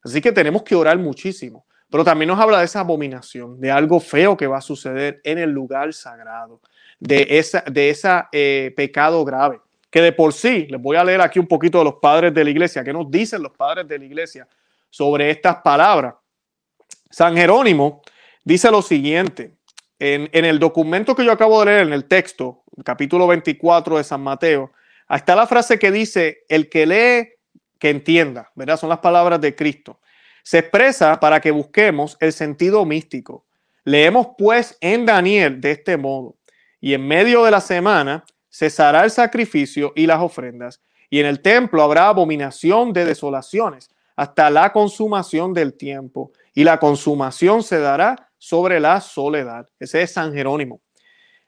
[0.02, 1.64] Así que tenemos que orar muchísimo.
[1.88, 5.38] Pero también nos habla de esa abominación, de algo feo que va a suceder en
[5.38, 6.60] el lugar sagrado,
[6.98, 11.20] de ese de esa, eh, pecado grave que de por sí, les voy a leer
[11.20, 13.98] aquí un poquito de los padres de la iglesia, ¿qué nos dicen los padres de
[13.98, 14.48] la iglesia
[14.90, 16.14] sobre estas palabras?
[17.10, 18.02] San Jerónimo
[18.44, 19.56] dice lo siguiente,
[19.98, 24.22] en, el documento que yo acabo de leer, en el texto, capítulo 24 de San
[24.22, 24.72] Mateo,
[25.08, 27.28] está la frase que dice, el que lee,
[27.78, 28.76] que entienda, ¿verdad?
[28.76, 30.00] Son las palabras de Cristo.
[30.42, 33.46] Se expresa para que busquemos el sentido místico.
[33.84, 36.36] Leemos pues en Daniel de este modo,
[36.80, 38.24] y en medio de la semana
[38.56, 44.48] cesará el sacrificio y las ofrendas, y en el templo habrá abominación de desolaciones hasta
[44.48, 49.68] la consumación del tiempo, y la consumación se dará sobre la soledad.
[49.78, 50.80] Ese es San Jerónimo.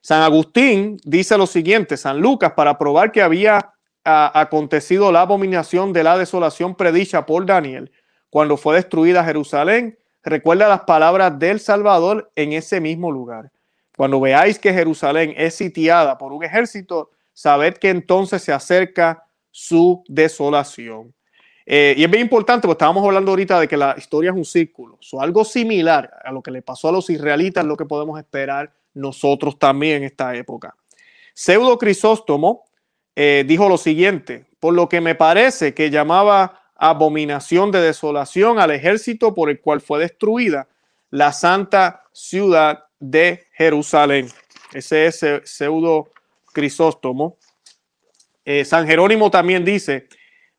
[0.02, 3.72] San Agustín dice lo siguiente, San Lucas, para probar que había
[4.04, 7.90] acontecido la abominación de la desolación predicha por Daniel
[8.30, 13.50] cuando fue destruida Jerusalén, recuerda las palabras del Salvador en ese mismo lugar.
[13.98, 20.04] Cuando veáis que Jerusalén es sitiada por un ejército, sabed que entonces se acerca su
[20.06, 21.12] desolación.
[21.66, 24.44] Eh, y es bien importante, porque estábamos hablando ahorita de que la historia es un
[24.44, 25.00] círculo.
[25.12, 28.72] O algo similar a lo que le pasó a los israelitas, lo que podemos esperar
[28.94, 30.76] nosotros también en esta época.
[31.34, 32.66] Pseudo Crisóstomo
[33.16, 38.70] eh, dijo lo siguiente, por lo que me parece que llamaba abominación de desolación al
[38.70, 40.68] ejército por el cual fue destruida
[41.10, 44.28] la santa ciudad de Jerusalén.
[44.72, 46.10] Ese es pseudo
[46.52, 47.36] Crisóstomo.
[48.44, 50.08] Eh, San Jerónimo también dice,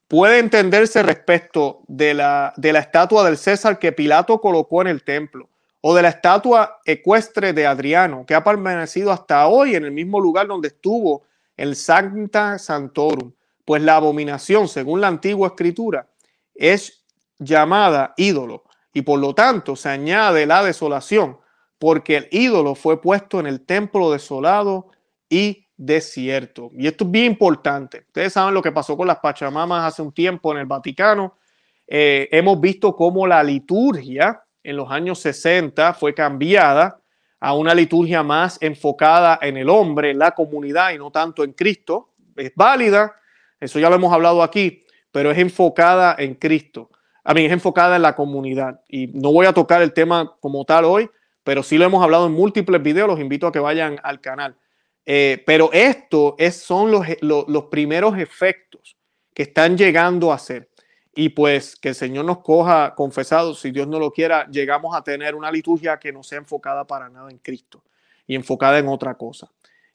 [0.07, 5.03] puede entenderse respecto de la, de la estatua del César que Pilato colocó en el
[5.03, 5.49] templo
[5.81, 10.19] o de la estatua ecuestre de Adriano, que ha permanecido hasta hoy en el mismo
[10.19, 11.23] lugar donde estuvo
[11.55, 13.33] el Sancta Santorum,
[13.65, 16.07] pues la abominación, según la antigua escritura,
[16.55, 17.05] es
[17.37, 21.37] llamada ídolo y por lo tanto se añade la desolación
[21.79, 24.89] porque el ídolo fue puesto en el templo desolado
[25.29, 26.71] y desierto.
[26.77, 28.03] Y esto es bien importante.
[28.07, 31.37] Ustedes saben lo que pasó con las Pachamamas hace un tiempo en el Vaticano.
[31.87, 36.99] Eh, hemos visto cómo la liturgia en los años 60 fue cambiada
[37.39, 41.53] a una liturgia más enfocada en el hombre, en la comunidad y no tanto en
[41.53, 42.09] Cristo.
[42.35, 43.15] Es válida,
[43.59, 46.89] eso ya lo hemos hablado aquí, pero es enfocada en Cristo.
[47.23, 48.81] A mí es enfocada en la comunidad.
[48.89, 51.09] Y no voy a tocar el tema como tal hoy,
[51.49, 54.55] pero sí lo hemos hablado en múltiples videos, los invito a que vayan al canal.
[55.03, 58.95] Eh, pero esto es, son los, los, primeros efectos
[59.33, 60.69] que están llegando a ser.
[61.15, 65.03] Y pues que el Señor nos coja confesados, si Dios no lo quiera, llegamos a
[65.03, 67.83] tener una liturgia que no sea enfocada para nada en Cristo
[68.27, 69.49] y enfocada en otra cosa.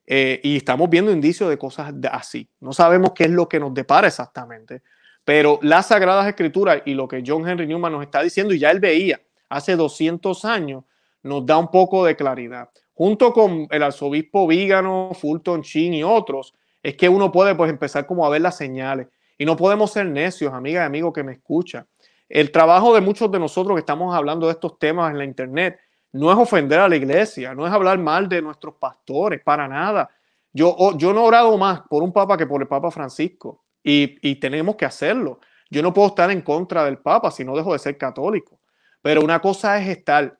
[0.09, 2.49] Eh, y estamos viendo indicios de cosas así.
[2.59, 4.83] No sabemos qué es lo que nos depara exactamente,
[5.25, 8.73] pero las Sagradas Escrituras y lo que John Henry Newman nos está diciendo, y ya
[8.73, 10.83] él veía hace 200 años,
[11.25, 12.71] nos da un poco de claridad.
[12.95, 18.07] Junto con el arzobispo Vígano, Fulton Chin y otros, es que uno puede pues empezar
[18.07, 19.09] como a ver las señales.
[19.37, 21.87] Y no podemos ser necios, amiga y amigo que me escucha.
[22.29, 25.81] El trabajo de muchos de nosotros que estamos hablando de estos temas en la internet
[26.13, 30.09] no es ofender a la iglesia, no es hablar mal de nuestros pastores, para nada.
[30.53, 34.17] Yo, yo no he orado más por un papa que por el Papa Francisco y,
[34.23, 35.41] y tenemos que hacerlo.
[35.71, 38.61] Yo no puedo estar en contra del Papa si no dejo de ser católico.
[39.03, 40.39] Pero una cosa es estar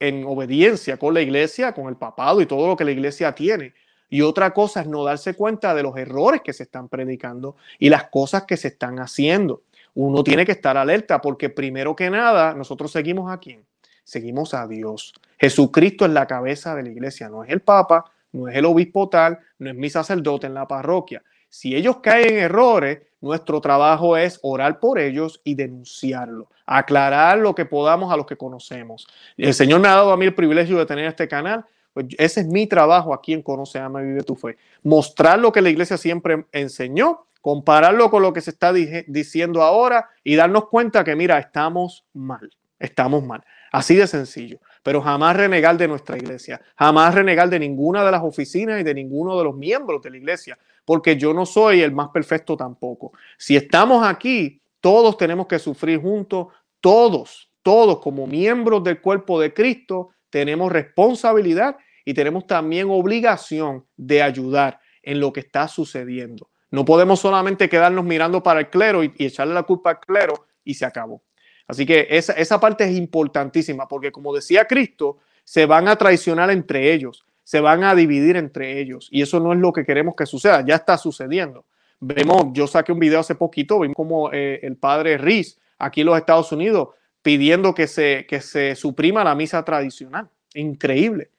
[0.00, 3.74] en obediencia con la iglesia, con el papado y todo lo que la iglesia tiene.
[4.10, 7.90] Y otra cosa es no darse cuenta de los errores que se están predicando y
[7.90, 9.62] las cosas que se están haciendo.
[9.94, 13.64] Uno tiene que estar alerta porque primero que nada nosotros seguimos a quién?
[14.04, 15.12] Seguimos a Dios.
[15.38, 19.08] Jesucristo es la cabeza de la iglesia, no es el papa, no es el obispo
[19.08, 21.22] tal, no es mi sacerdote en la parroquia.
[21.48, 27.54] Si ellos caen en errores, nuestro trabajo es orar por ellos y denunciarlo, aclarar lo
[27.54, 29.08] que podamos a los que conocemos.
[29.36, 31.64] El Señor me ha dado a mí el privilegio de tener este canal.
[31.92, 34.56] Pues ese es mi trabajo aquí en Conoce, Ama y Vive tu Fe.
[34.82, 40.10] Mostrar lo que la iglesia siempre enseñó, compararlo con lo que se está diciendo ahora
[40.22, 43.42] y darnos cuenta que, mira, estamos mal, estamos mal.
[43.72, 48.22] Así de sencillo pero jamás renegar de nuestra iglesia, jamás renegar de ninguna de las
[48.22, 50.58] oficinas y de ninguno de los miembros de la iglesia,
[50.88, 53.12] porque yo no soy el más perfecto tampoco.
[53.36, 56.46] Si estamos aquí, todos tenemos que sufrir juntos,
[56.80, 61.76] todos, todos como miembros del cuerpo de Cristo, tenemos responsabilidad
[62.06, 66.48] y tenemos también obligación de ayudar en lo que está sucediendo.
[66.70, 70.72] No podemos solamente quedarnos mirando para el clero y, echarle la culpa al clero y
[70.72, 71.22] se acabó.
[71.66, 76.50] Así que esa, esa parte es importantísima porque como decía Cristo, se van a traicionar
[76.50, 80.14] entre ellos, se van a dividir entre ellos y eso no es lo que queremos
[80.14, 81.64] que suceda, ya está sucediendo.
[81.98, 86.08] Vemos, yo saqué un video hace poquito, vimos como eh, el padre Riz aquí en
[86.08, 86.88] los Estados Unidos
[87.22, 90.28] pidiendo que se, que se suprima la misa tradicional.
[90.52, 91.30] Increíble.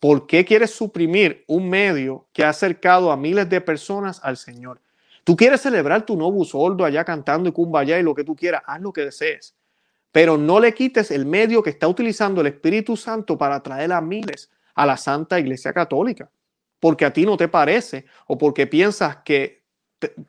[0.00, 4.80] ¿Por qué quieres suprimir un medio que ha acercado a miles de personas al Señor?
[5.22, 8.62] Tú quieres celebrar tu nuevo sordo allá cantando y cumbaya y lo que tú quieras,
[8.64, 9.54] haz lo que desees.
[10.12, 14.00] Pero no le quites el medio que está utilizando el Espíritu Santo para traer a
[14.00, 16.30] miles a la Santa Iglesia Católica.
[16.78, 19.64] Porque a ti no te parece o porque piensas que,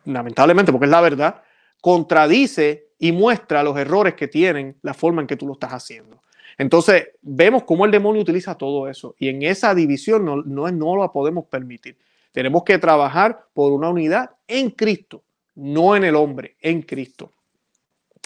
[0.05, 1.43] lamentablemente, porque es la verdad,
[1.79, 6.23] contradice y muestra los errores que tienen la forma en que tú lo estás haciendo.
[6.57, 10.95] Entonces, vemos cómo el demonio utiliza todo eso y en esa división no, no, no
[10.95, 11.95] lo podemos permitir.
[12.31, 15.21] Tenemos que trabajar por una unidad en Cristo,
[15.53, 17.31] no en el hombre, en Cristo.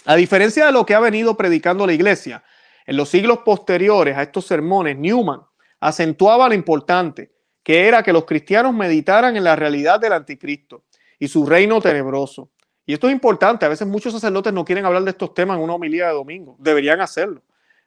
[0.06, 2.42] A diferencia de lo que ha venido predicando la iglesia,
[2.86, 5.42] en los siglos posteriores a estos sermones, Newman
[5.84, 7.30] acentuaba lo importante,
[7.62, 10.84] que era que los cristianos meditaran en la realidad del anticristo
[11.18, 12.50] y su reino tenebroso.
[12.86, 15.62] Y esto es importante, a veces muchos sacerdotes no quieren hablar de estos temas en
[15.62, 17.42] una homilía de domingo, deberían hacerlo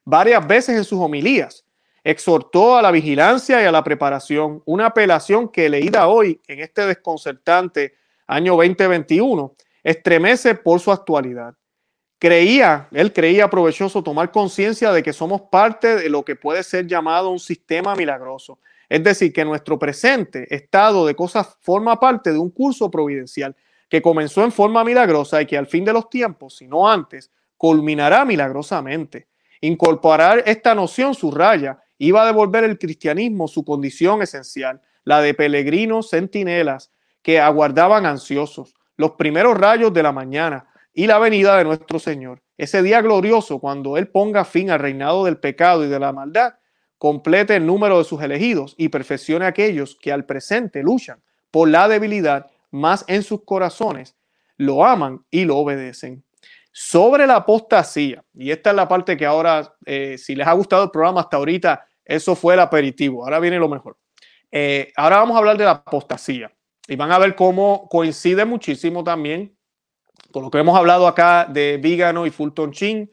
[0.07, 1.65] varias veces en sus homilías.
[2.01, 6.85] Exhortó a la vigilancia y a la preparación, una apelación que leída hoy en este
[6.85, 7.95] desconcertante
[8.25, 11.53] año 2021 estremece por su actualidad.
[12.19, 16.87] Creía, él creía provechoso tomar conciencia de que somos parte de lo que puede ser
[16.87, 18.57] llamado un sistema milagroso.
[18.89, 23.55] Es decir, que nuestro presente estado de cosas forma parte de un curso providencial
[23.87, 27.29] que comenzó en forma milagrosa y que al fin de los tiempos, si no antes,
[27.55, 29.27] culminará milagrosamente.
[29.61, 36.09] Incorporar esta noción subraya iba a devolver el cristianismo su condición esencial, la de peregrinos
[36.09, 36.91] centinelas
[37.21, 40.67] que aguardaban ansiosos los primeros rayos de la mañana
[40.97, 42.41] y la venida de nuestro Señor.
[42.57, 46.55] Ese día glorioso cuando Él ponga fin al reinado del pecado y de la maldad,
[46.97, 51.21] complete el número de sus elegidos y perfeccione a aquellos que al presente luchan
[51.51, 54.15] por la debilidad, más en sus corazones
[54.57, 56.23] lo aman y lo obedecen
[56.71, 58.25] sobre la apostasía.
[58.33, 61.37] Y esta es la parte que ahora, eh, si les ha gustado el programa hasta
[61.37, 63.23] ahorita, eso fue el aperitivo.
[63.23, 63.97] Ahora viene lo mejor.
[64.51, 66.51] Eh, ahora vamos a hablar de la apostasía.
[66.87, 69.56] Y van a ver cómo coincide muchísimo también
[70.31, 73.09] con lo que hemos hablado acá de Vígano y Fulton Chin.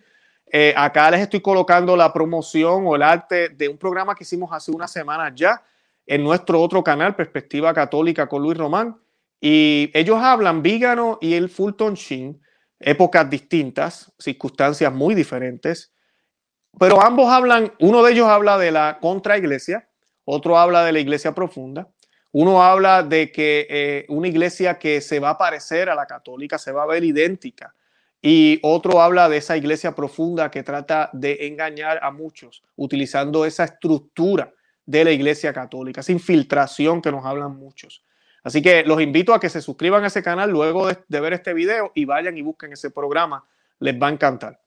[0.46, 4.52] Eh, acá les estoy colocando la promoción o el arte de un programa que hicimos
[4.52, 5.62] hace unas semanas ya
[6.06, 8.96] en nuestro otro canal, Perspectiva Católica con Luis Román.
[9.40, 12.40] Y ellos hablan, Vígano y el Fulton Chin,
[12.78, 15.92] épocas distintas, circunstancias muy diferentes,
[16.78, 19.88] pero ambos hablan, uno de ellos habla de la contraiglesia,
[20.24, 21.88] otro habla de la iglesia profunda,
[22.34, 26.58] uno habla de que eh, una iglesia que se va a parecer a la católica,
[26.58, 27.72] se va a ver idéntica,
[28.20, 33.62] y otro habla de esa iglesia profunda que trata de engañar a muchos, utilizando esa
[33.62, 34.52] estructura
[34.84, 38.02] de la iglesia católica, esa infiltración que nos hablan muchos.
[38.42, 41.54] Así que los invito a que se suscriban a ese canal luego de, ver este
[41.54, 43.44] video y vayan y busquen ese programa.
[43.78, 44.58] Les va a encantar.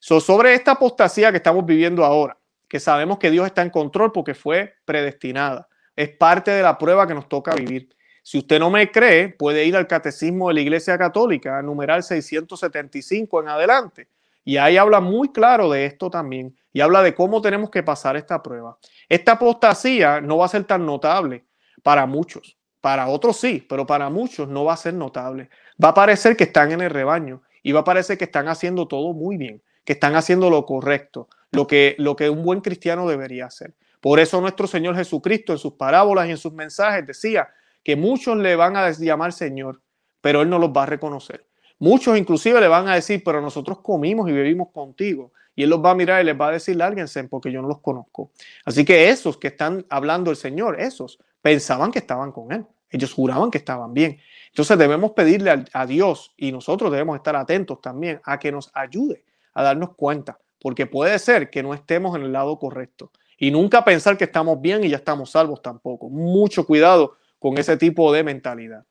[0.00, 2.36] sobre esta apostasía que estamos viviendo ahora,
[2.66, 5.68] que sabemos que Dios está en control porque fue predestinada.
[5.96, 7.88] Es parte de la prueba que nos toca vivir.
[8.22, 13.42] Si usted no me cree, puede ir al Catecismo de la Iglesia Católica, numeral 675
[13.42, 14.08] en adelante.
[14.44, 16.56] Y ahí habla muy claro de esto también.
[16.72, 18.78] Y habla de cómo tenemos que pasar esta prueba.
[19.08, 21.44] Esta apostasía no va a ser tan notable
[21.82, 22.56] para muchos.
[22.80, 25.48] Para otros sí, pero para muchos no va a ser notable.
[25.82, 28.88] Va a parecer que están en el rebaño y va a parecer que están haciendo
[28.88, 33.08] todo muy bien, que están haciendo lo correcto, lo que, lo que un buen cristiano
[33.08, 33.74] debería hacer.
[34.04, 37.48] Por eso nuestro Señor Jesucristo en sus parábolas y en sus mensajes decía
[37.82, 39.80] que muchos le van a llamar Señor,
[40.20, 41.46] pero Él no los va a reconocer.
[41.78, 45.32] Muchos inclusive le van a decir, pero nosotros comimos y bebimos contigo.
[45.56, 47.68] Y Él los va a mirar y les va a decir, lárguense porque yo no
[47.68, 48.30] los conozco.
[48.66, 52.66] Así que esos que están hablando el Señor, esos pensaban que estaban con Él.
[52.90, 54.18] Ellos juraban que estaban bien.
[54.48, 59.24] Entonces debemos pedirle a, Dios y nosotros debemos estar atentos también a que nos ayude
[59.54, 63.10] a darnos cuenta, porque puede ser que no estemos en el lado correcto.
[63.38, 66.08] Y nunca pensar que estamos bien y ya estamos salvos tampoco.
[66.08, 68.84] Mucho cuidado con ese tipo de mentalidad.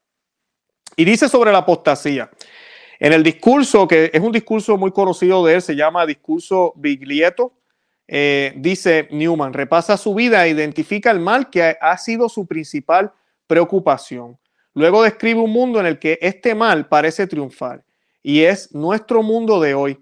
[0.96, 2.30] Y dice sobre la apostasía.
[3.00, 7.54] En el discurso, que es un discurso muy conocido de él, se llama discurso Biglieto,
[8.08, 13.12] eh, dice Newman, repasa su vida e identifica el mal que ha sido su principal
[13.48, 14.38] preocupación.
[14.74, 17.84] Luego describe un mundo en el que este mal parece triunfar
[18.22, 20.00] y es nuestro mundo de hoy,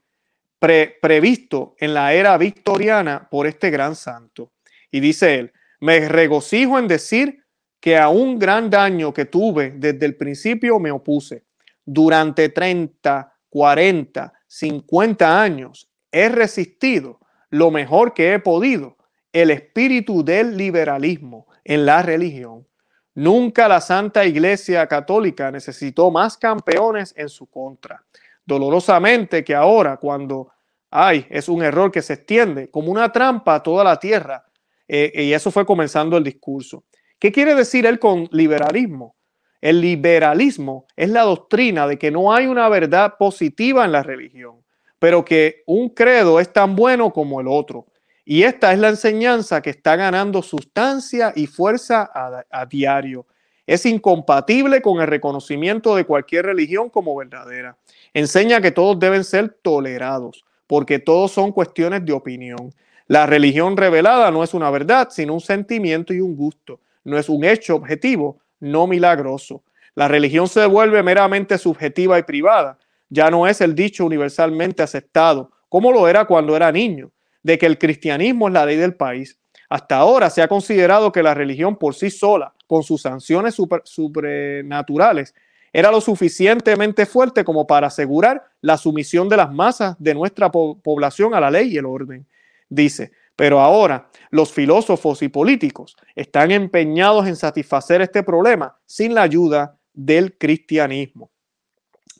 [0.62, 4.51] previsto en la era victoriana por este gran santo.
[4.91, 7.43] Y dice él, me regocijo en decir
[7.80, 11.45] que a un gran daño que tuve desde el principio me opuse.
[11.84, 18.97] Durante 30, 40, 50 años he resistido lo mejor que he podido
[19.34, 22.68] el espíritu del liberalismo en la religión.
[23.16, 28.03] Nunca la Santa Iglesia Católica necesitó más campeones en su contra.
[28.51, 30.51] Dolorosamente que ahora, cuando
[30.89, 34.43] hay, es un error que se extiende como una trampa a toda la tierra,
[34.89, 36.83] eh, y eso fue comenzando el discurso.
[37.17, 39.15] ¿Qué quiere decir él con liberalismo?
[39.61, 44.57] El liberalismo es la doctrina de que no hay una verdad positiva en la religión,
[44.99, 47.85] pero que un credo es tan bueno como el otro.
[48.25, 53.27] Y esta es la enseñanza que está ganando sustancia y fuerza a, a, diario.
[53.65, 57.77] Es incompatible con el reconocimiento de cualquier religión como verdadera.
[58.14, 62.74] Enseña que todos deben ser tolerados, porque todos son cuestiones de opinión.
[63.07, 67.30] La religión revelada no es una verdad, sino un sentimiento y un gusto no es
[67.30, 69.64] un hecho objetivo, no milagroso.
[69.95, 72.78] La religión se vuelve meramente subjetiva y privada.
[73.09, 77.12] Ya no es el dicho universalmente aceptado, como lo era cuando era niño,
[77.43, 79.38] de que el cristianismo es la ley del país.
[79.70, 85.34] Hasta ahora se ha considerado que la religión por sí sola, con sus sanciones sobrenaturales,
[85.74, 91.34] era lo suficientemente fuerte como para asegurar la sumisión de las masas de nuestra población
[91.34, 92.28] a la ley y el orden.
[92.69, 99.24] Dice, pero ahora los filósofos y políticos están empeñados en satisfacer este problema sin la
[99.24, 101.32] ayuda del cristianismo.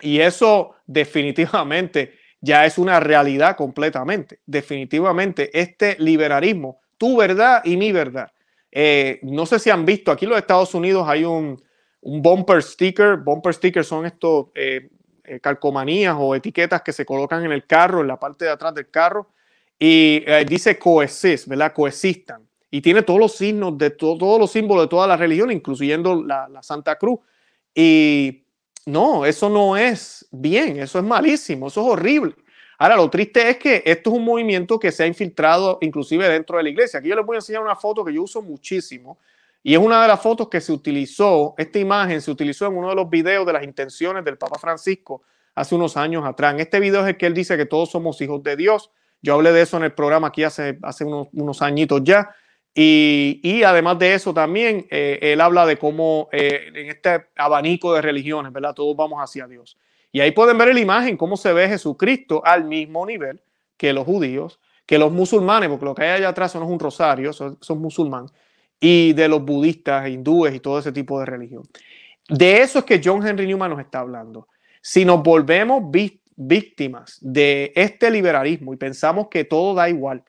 [0.02, 4.39] Y eso definitivamente ya es una realidad completamente.
[4.45, 8.32] Definitivamente este liberalismo, tu verdad y mi verdad.
[8.72, 11.62] Eh, no sé si han visto, aquí en los Estados Unidos hay un,
[12.02, 13.18] bumper sticker.
[13.18, 14.89] Bumper stickers son estos eh,
[15.24, 18.74] eh, calcomanías o etiquetas que se colocan en el carro, en la parte de atrás
[18.74, 19.28] del carro
[19.84, 21.74] y eh, dice coexist, ¿verdad?
[21.74, 22.47] Coexistan.
[22.70, 26.47] Y tiene todos los signos de todos los símbolos de toda la religión, incluyendo la,
[26.47, 27.20] la, Santa Cruz.
[27.74, 28.43] Y
[28.86, 32.36] no, eso no es bien, eso es malísimo, eso es horrible.
[32.78, 36.58] Ahora, lo triste es que esto es un movimiento que se ha infiltrado inclusive dentro
[36.58, 36.99] de la iglesia.
[36.99, 39.18] Aquí yo les voy a enseñar una foto que yo uso muchísimo.
[39.64, 42.89] Y es una de las fotos que se utilizó, esta imagen se utilizó en uno
[42.89, 46.55] de los videos de las intenciones del Papa Francisco hace unos años atrás.
[46.57, 48.91] Este video es el que él dice que todos somos hijos de Dios
[49.22, 52.36] yo hablé de eso en el programa aquí hace, hace unos, unos añitos ya.
[52.74, 57.93] Y, y, además de eso también, eh, él habla de cómo eh, en este abanico
[57.93, 58.74] de religiones, ¿verdad?
[58.74, 59.78] Todos vamos hacia Dios.
[60.12, 63.41] Y ahí pueden ver la imagen, cómo se ve Jesucristo al mismo nivel
[63.78, 66.80] que los judíos, que los musulmanes, porque lo que hay allá atrás no es un
[66.80, 68.32] rosario, son, son musulmanes,
[68.84, 71.63] y de los budistas, hindúes y todo ese tipo de religión.
[72.27, 74.47] De eso es que John Henry Newman nos está hablando.
[74.82, 75.84] Si nos volvemos
[76.36, 80.23] víctimas de este liberalismo y pensamos que todo da igual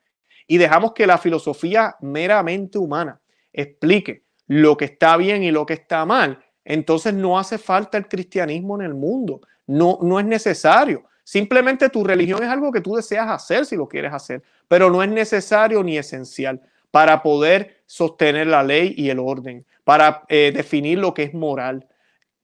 [0.45, 3.19] y dejamos que la filosofía meramente humana
[3.51, 8.07] explique lo que está bien y lo que está mal, entonces no hace falta el
[8.07, 9.41] cristianismo en el mundo.
[9.65, 11.05] No, no es necesario.
[11.23, 15.01] Simplemente tu religión es algo que tú deseas hacer si lo quieres hacer, pero no
[15.01, 16.61] es necesario ni esencial
[16.93, 21.87] para poder sostener la ley y el orden, para eh, definir lo que es moral.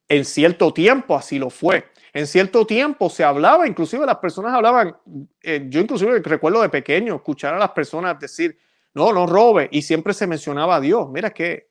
[0.08, 1.86] En cierto tiempo así lo fue.
[2.14, 4.98] En cierto tiempo se hablaba, inclusive las personas hablaban,
[5.44, 8.58] eh, yo inclusive recuerdo de pequeño escuchar a las personas decir,
[8.96, 11.08] no, no robe, y siempre se mencionaba a Dios.
[11.12, 11.68] Mira que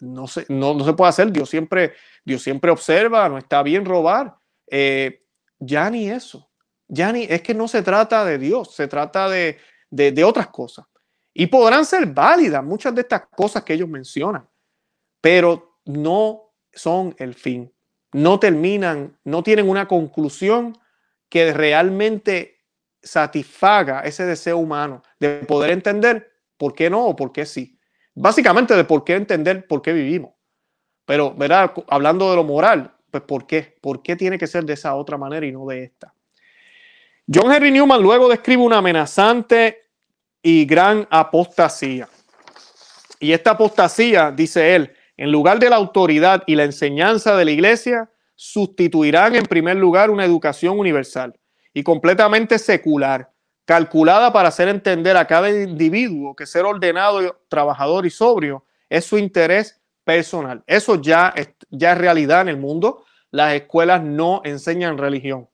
[0.00, 1.92] no se, no, se puede hacer, Dios siempre,
[2.24, 4.34] Dios siempre observa, no está bien robar.
[4.66, 5.22] Eh,
[5.60, 6.50] ya ni eso,
[6.88, 9.58] ya ni, es que no se trata de Dios, se trata de,
[9.90, 10.86] de, de otras cosas.
[11.32, 14.48] Y podrán ser válidas muchas de estas cosas que ellos mencionan,
[15.20, 17.72] pero no son el fin
[18.12, 20.78] no terminan, no tienen una conclusión
[21.28, 22.58] que realmente
[23.02, 27.78] satisfaga ese deseo humano de poder entender por qué no o por qué sí.
[28.14, 30.32] Básicamente de por qué entender por qué vivimos.
[31.06, 31.72] Pero, ¿verdad?
[31.88, 33.78] Hablando de lo moral, pues ¿por qué?
[33.80, 36.12] ¿Por qué tiene que ser de esa otra manera y no de esta?
[37.32, 39.79] John Henry Newman luego describe una amenazante
[40.42, 42.08] y gran apostasía.
[43.18, 47.50] Y esta apostasía, dice él, en lugar de la autoridad y la enseñanza de la
[47.50, 51.38] iglesia, sustituirán en primer lugar una educación universal
[51.74, 53.30] y completamente secular,
[53.66, 59.18] calculada para hacer entender a cada individuo que ser ordenado, trabajador y sobrio es su
[59.18, 60.64] interés personal.
[60.66, 63.04] Eso ya es, ya realidad en el mundo.
[63.30, 65.48] Las escuelas no enseñan religión,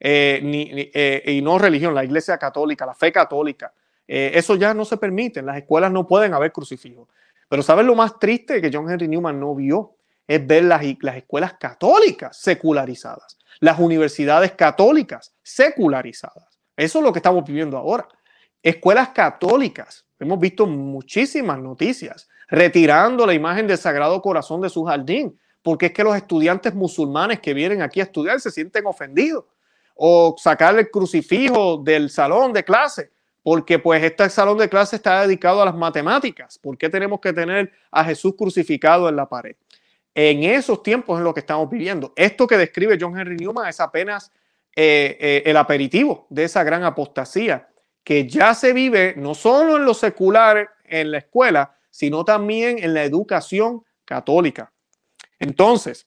[0.00, 3.72] eh, ni, eh, y no religión, la iglesia católica, la fe católica.
[4.14, 5.40] Eh, eso ya no se permite.
[5.40, 7.08] Las escuelas no pueden haber crucifijos.
[7.48, 9.96] Pero ¿sabes lo más triste que John Henry Newman no vio?
[10.28, 16.60] Es ver las, las escuelas católicas secularizadas, las universidades católicas secularizadas.
[16.76, 18.06] Eso es lo que estamos viviendo ahora.
[18.62, 20.04] Escuelas católicas.
[20.20, 25.92] Hemos visto muchísimas noticias retirando la imagen del Sagrado Corazón de su jardín, porque es
[25.92, 29.46] que los estudiantes musulmanes que vienen aquí a estudiar se sienten ofendidos,
[29.94, 33.11] o sacar el crucifijo del salón de clase,
[33.42, 37.32] porque pues este salón de clase está dedicado a las matemáticas, ¿por qué tenemos que
[37.32, 39.56] tener a Jesús crucificado en la pared?
[40.14, 42.12] En esos tiempos es lo que estamos viviendo.
[42.16, 44.30] Esto que describe John Henry Newman es apenas
[44.76, 47.68] eh, eh, el aperitivo de esa gran apostasía
[48.04, 52.94] que ya se vive no solo en lo secular en la escuela, sino también en
[52.94, 54.72] la educación católica.
[55.38, 56.06] Entonces,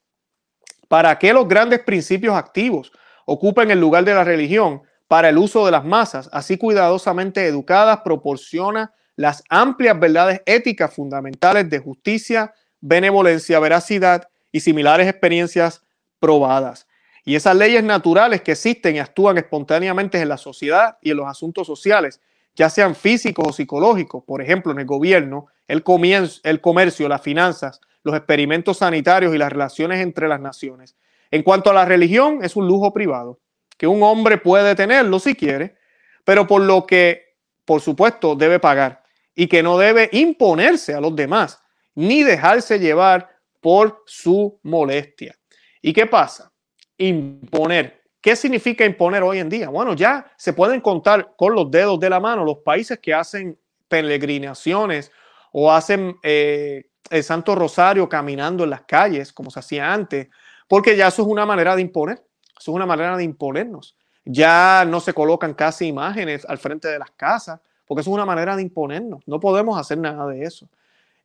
[0.88, 2.92] ¿para qué los grandes principios activos
[3.26, 4.84] ocupan el lugar de la religión
[5.16, 11.70] para el uso de las masas, así cuidadosamente educadas, proporciona las amplias verdades éticas fundamentales
[11.70, 15.82] de justicia, benevolencia, veracidad y similares experiencias
[16.20, 16.86] probadas?
[17.24, 21.28] Y esas leyes naturales que existen y actúan espontáneamente en la sociedad y en los
[21.28, 22.20] asuntos sociales,
[22.53, 27.22] ya sean físicos o psicológicos, por ejemplo, en el gobierno, el, comienzo, el comercio, las
[27.22, 30.97] finanzas, los experimentos sanitarios y las relaciones entre las naciones.
[31.32, 33.39] En cuanto a la religión, es un lujo privado,
[33.78, 35.76] que un hombre puede tenerlo si quiere,
[36.24, 39.04] pero por lo que, por supuesto, debe pagar
[39.36, 41.62] y que no debe imponerse a los demás,
[41.94, 45.36] ni dejarse llevar por su molestia.
[45.82, 46.52] ¿Y qué pasa?
[46.98, 48.04] imponer.
[48.22, 49.70] ¿Qué significa imponer hoy en día?
[49.70, 53.60] Bueno, ya se pueden contar con los dedos de la mano los países que hacen
[53.88, 55.12] peregrinaciones
[55.52, 60.28] o hacen eh, el Santo Rosario caminando en las calles, como se hacía antes,
[60.68, 62.24] porque ya eso es una manera de imponer,
[62.60, 63.95] es una manera de imponernos.
[64.24, 68.26] Ya no se colocan casi imágenes al frente de las casas, porque eso es una
[68.26, 69.22] manera de imponernos.
[69.28, 70.68] No podemos hacer nada de eso.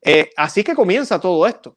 [0.02, 1.76] Eh, así que comienza todo esto.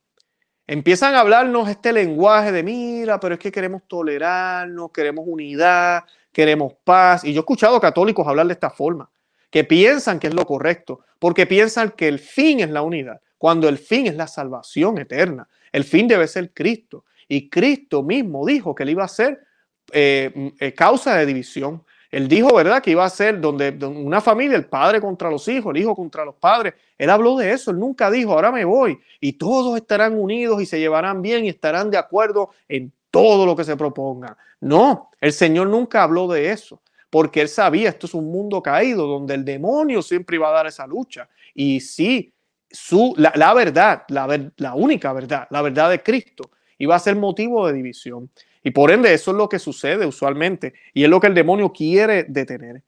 [0.66, 6.74] Empiezan a hablarnos este lenguaje de, mira, pero es que queremos tolerarnos, queremos unidad, queremos
[6.84, 7.24] paz.
[7.26, 9.10] Y yo he escuchado católicos hablar de esta forma,
[9.49, 13.68] que piensan que es lo correcto, porque piensan que el fin es la unidad, cuando
[13.68, 15.47] el fin es la salvación eterna.
[15.72, 17.04] El fin debe ser Cristo.
[17.28, 19.40] Y Cristo mismo dijo que él iba a ser
[19.92, 21.84] eh, eh, causa de división.
[22.10, 25.74] Él dijo, ¿verdad?, que iba a ser donde, una familia, el padre contra los hijos,
[25.74, 26.76] el hijo contra los padres.
[26.96, 30.68] Él habló de eso, él nunca dijo, ahora me voy y todos estarán unidos y
[30.68, 34.38] se llevarán bien y estarán de acuerdo en todo lo que se proponga.
[34.60, 39.08] No, el Señor nunca habló de eso, porque él sabía, esto es un mundo caído
[39.08, 41.28] donde el demonio siempre iba a dar esa lucha.
[41.54, 42.32] Y sí,
[42.70, 47.16] su, la, la verdad, la, la única verdad, la verdad de Cristo, iba a ser
[47.16, 48.30] motivo de división.
[48.64, 51.72] Y por ende, eso es lo que sucede usualmente y es lo que el demonio
[51.72, 52.84] quiere detener.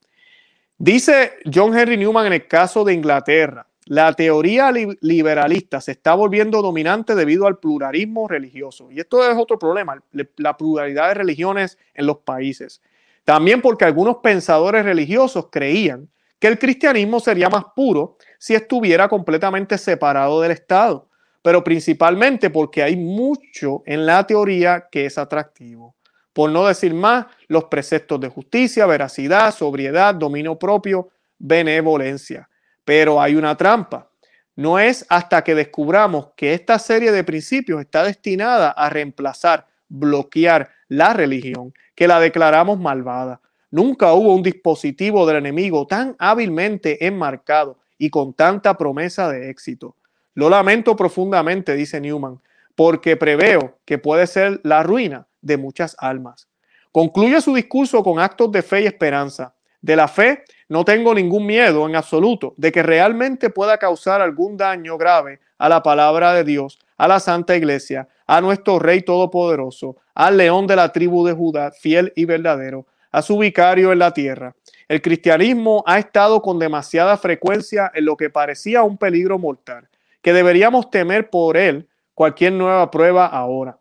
[0.78, 6.62] Dice John Henry Newman en el caso de Inglaterra, la teoría liberalista se está volviendo
[6.62, 8.90] dominante debido al pluralismo religioso.
[8.92, 10.02] Y esto es otro problema,
[10.38, 12.82] la pluralidad de religiones en los países.
[13.24, 16.10] También porque algunos pensadores religiosos creían
[16.40, 21.08] que el cristianismo sería más puro si estuviera completamente separado del Estado
[21.46, 25.96] pero principalmente porque hay mucho en la teoría que es atractivo.
[26.34, 32.50] Por no decir más, los preceptos de justicia, veracidad, sobriedad, dominio propio, benevolencia.
[32.84, 34.10] Pero hay una trampa.
[34.56, 40.72] No es hasta que descubramos que esta serie de principios está destinada a reemplazar, bloquear
[40.88, 43.40] la religión, que la declaramos malvada.
[43.70, 49.96] Nunca hubo un dispositivo del enemigo tan hábilmente enmarcado y con tanta promesa de éxito.
[50.36, 52.42] Lo lamento profundamente, dice Newman,
[52.76, 56.50] porque preveo que puede ser la ruina de muchas almas.
[56.92, 59.56] Concluye su discurso con actos de fe y esperanza.
[59.82, 64.58] De la fe no tengo ningún miedo en absoluto de que realmente pueda causar algún
[64.58, 69.96] daño grave a la palabra de Dios, a la Santa Iglesia, a nuestro Rey Todopoderoso,
[70.14, 74.12] al león de la tribu de Judá, fiel y verdadero, a su vicario en la
[74.12, 74.54] tierra.
[74.90, 79.88] El cristianismo ha estado con demasiada frecuencia en lo que parecía un peligro mortal
[80.26, 83.80] que deberíamos temer por él cualquier nueva prueba ahora.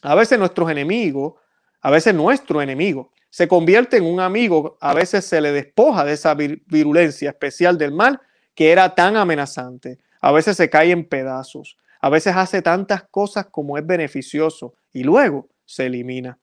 [0.00, 1.34] A veces nuestros enemigos,
[1.82, 6.14] a veces nuestro enemigo, se convierte en un amigo, a veces se le despoja de
[6.14, 8.18] esa virulencia especial del mal
[8.54, 9.98] que era tan amenazante.
[10.22, 15.04] A veces se cae en pedazos, a veces hace tantas cosas como es beneficioso y
[15.04, 16.38] luego se elimina.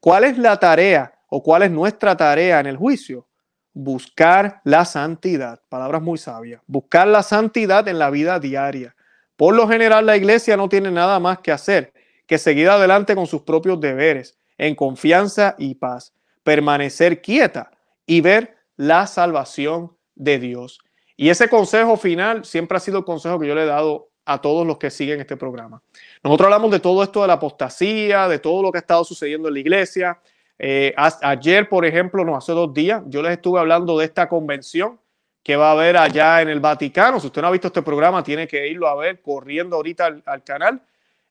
[0.00, 3.28] ¿Cuál es la tarea o cuál es nuestra tarea en el juicio?
[3.72, 8.96] Buscar la santidad, palabras muy sabias, buscar la santidad en la vida diaria.
[9.36, 11.92] Por lo general la iglesia no tiene nada más que hacer
[12.30, 16.12] que seguir adelante con sus propios deberes, en confianza y paz,
[16.44, 17.72] permanecer quieta
[18.06, 20.78] y ver la salvación de Dios.
[21.16, 24.40] Y ese consejo final siempre ha sido el consejo que yo le he dado a
[24.40, 25.82] todos los que siguen este programa.
[26.22, 29.48] Nosotros hablamos de todo esto de la apostasía, de todo lo que ha estado sucediendo
[29.48, 30.20] en la iglesia,
[30.62, 35.00] eh, ayer, por ejemplo, no hace dos días, yo les estuve hablando de esta convención
[35.42, 37.18] que va a haber allá en el Vaticano.
[37.18, 40.44] Si usted no ha visto este programa, tiene que irlo a ver corriendo ahorita al,
[40.44, 40.82] canal.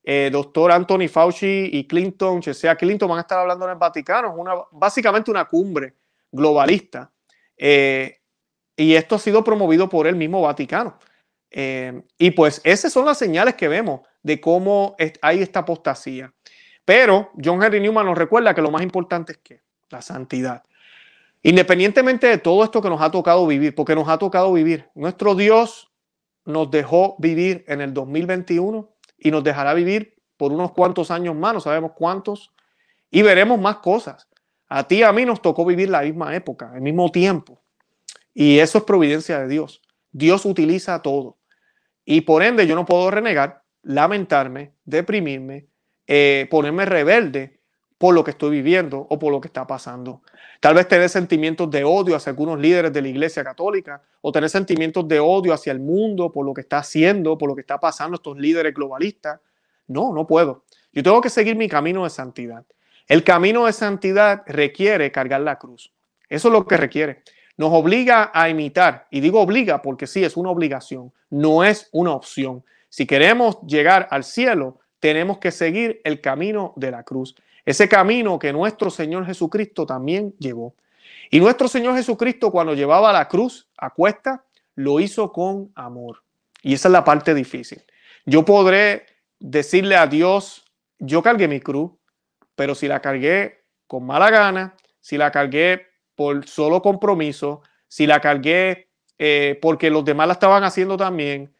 [0.03, 4.30] Eh, doctor Anthony Fauci y Clinton, sea Clinton, van a estar hablando en el Vaticano.
[4.30, 5.93] Es una, básicamente una cumbre
[6.32, 7.11] globalista.
[7.55, 8.17] Eh,
[8.75, 10.97] y esto ha sido promovido por el mismo Vaticano.
[11.51, 16.34] Eh, y pues esas son las señales que vemos de cómo hay esta apostasía.
[16.89, 19.61] Pero John Henry Newman nos recuerda que lo más importante es que
[19.91, 20.63] la santidad.
[21.43, 25.35] Independientemente de todo esto que nos ha tocado vivir, porque nos ha tocado vivir, nuestro
[25.35, 25.91] Dios
[26.45, 31.53] nos dejó vivir en el 2021 y nos dejará vivir por unos cuantos años más,
[31.53, 32.51] no sabemos cuántos,
[33.11, 34.27] y veremos más cosas.
[34.67, 37.61] A ti y a mí nos tocó vivir la misma época, el mismo tiempo.
[38.33, 39.83] Y eso es providencia de Dios.
[40.11, 41.37] Dios utiliza todo.
[42.03, 45.69] Y por ende yo no puedo renegar, lamentarme, deprimirme,
[46.12, 47.60] eh, ponerme rebelde
[47.99, 50.24] por lo que estoy viviendo o por lo que está pasando.
[50.60, 54.49] Tal vez tener sentimientos de odio hacia algunos líderes de la Iglesia Católica o tener
[54.49, 57.80] sentimientos de odio hacia el mundo por lo que está haciendo, por lo que está
[57.80, 59.39] pasando estos líderes globalistas.
[59.86, 60.64] No, no puedo.
[60.91, 62.66] Yo tengo que seguir mi camino de santidad.
[63.07, 65.93] El camino de santidad requiere cargar la cruz.
[66.28, 67.22] Eso es lo que requiere.
[67.55, 72.14] Nos obliga a imitar, y digo obliga porque sí, es una obligación, no es una
[72.14, 72.64] opción.
[72.88, 77.35] Si queremos llegar al cielo, tenemos que seguir el camino de la cruz.
[77.65, 80.75] Ese camino que nuestro Señor Jesucristo también llevó.
[81.29, 84.43] Y nuestro Señor Jesucristo cuando llevaba la cruz a cuesta,
[84.75, 86.23] lo hizo con amor.
[86.61, 87.83] Y esa es la parte difícil.
[88.25, 89.05] Yo podré
[89.39, 90.65] decirle a Dios,
[90.97, 91.91] yo cargué mi cruz,
[92.55, 98.19] pero si la cargué con mala gana, si la cargué por solo compromiso, si la
[98.19, 101.53] cargué eh, porque los demás la estaban haciendo también,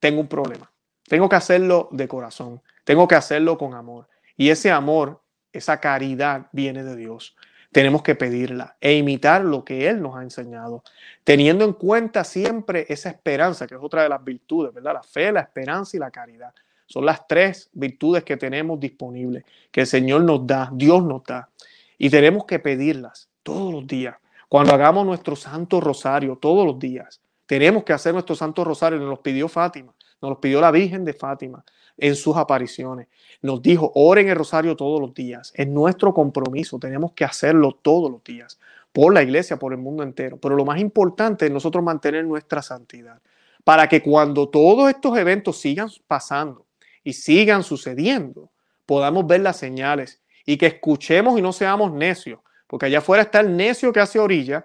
[0.00, 0.70] tengo un problema.
[1.08, 4.08] Tengo que hacerlo de corazón, tengo que hacerlo con amor.
[4.36, 5.20] Y ese amor
[5.52, 7.36] esa caridad viene de Dios.
[7.70, 10.82] Tenemos que pedirla e imitar lo que Él nos ha enseñado,
[11.22, 14.94] teniendo en cuenta siempre esa esperanza, que es otra de las virtudes, ¿verdad?
[14.94, 16.54] La fe, la esperanza y la caridad.
[16.86, 21.50] Son las tres virtudes que tenemos disponibles, que el Señor nos da, Dios nos da.
[21.98, 24.16] Y tenemos que pedirlas todos los días.
[24.48, 28.98] Cuando hagamos nuestro santo rosario, todos los días, tenemos que hacer nuestro santo rosario.
[28.98, 31.64] Nos lo pidió Fátima, nos lo pidió la Virgen de Fátima
[31.96, 33.08] en sus apariciones.
[33.42, 35.52] Nos dijo, oren el rosario todos los días.
[35.54, 38.58] Es nuestro compromiso, tenemos que hacerlo todos los días,
[38.92, 40.38] por la iglesia, por el mundo entero.
[40.38, 43.20] Pero lo más importante es nosotros mantener nuestra santidad,
[43.64, 46.66] para que cuando todos estos eventos sigan pasando
[47.04, 48.50] y sigan sucediendo,
[48.86, 53.40] podamos ver las señales y que escuchemos y no seamos necios, porque allá afuera está
[53.40, 54.64] el necio que hace orilla,